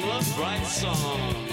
from 0.00 0.10
a 0.10 0.22
bright 0.36 0.66
song. 0.66 1.43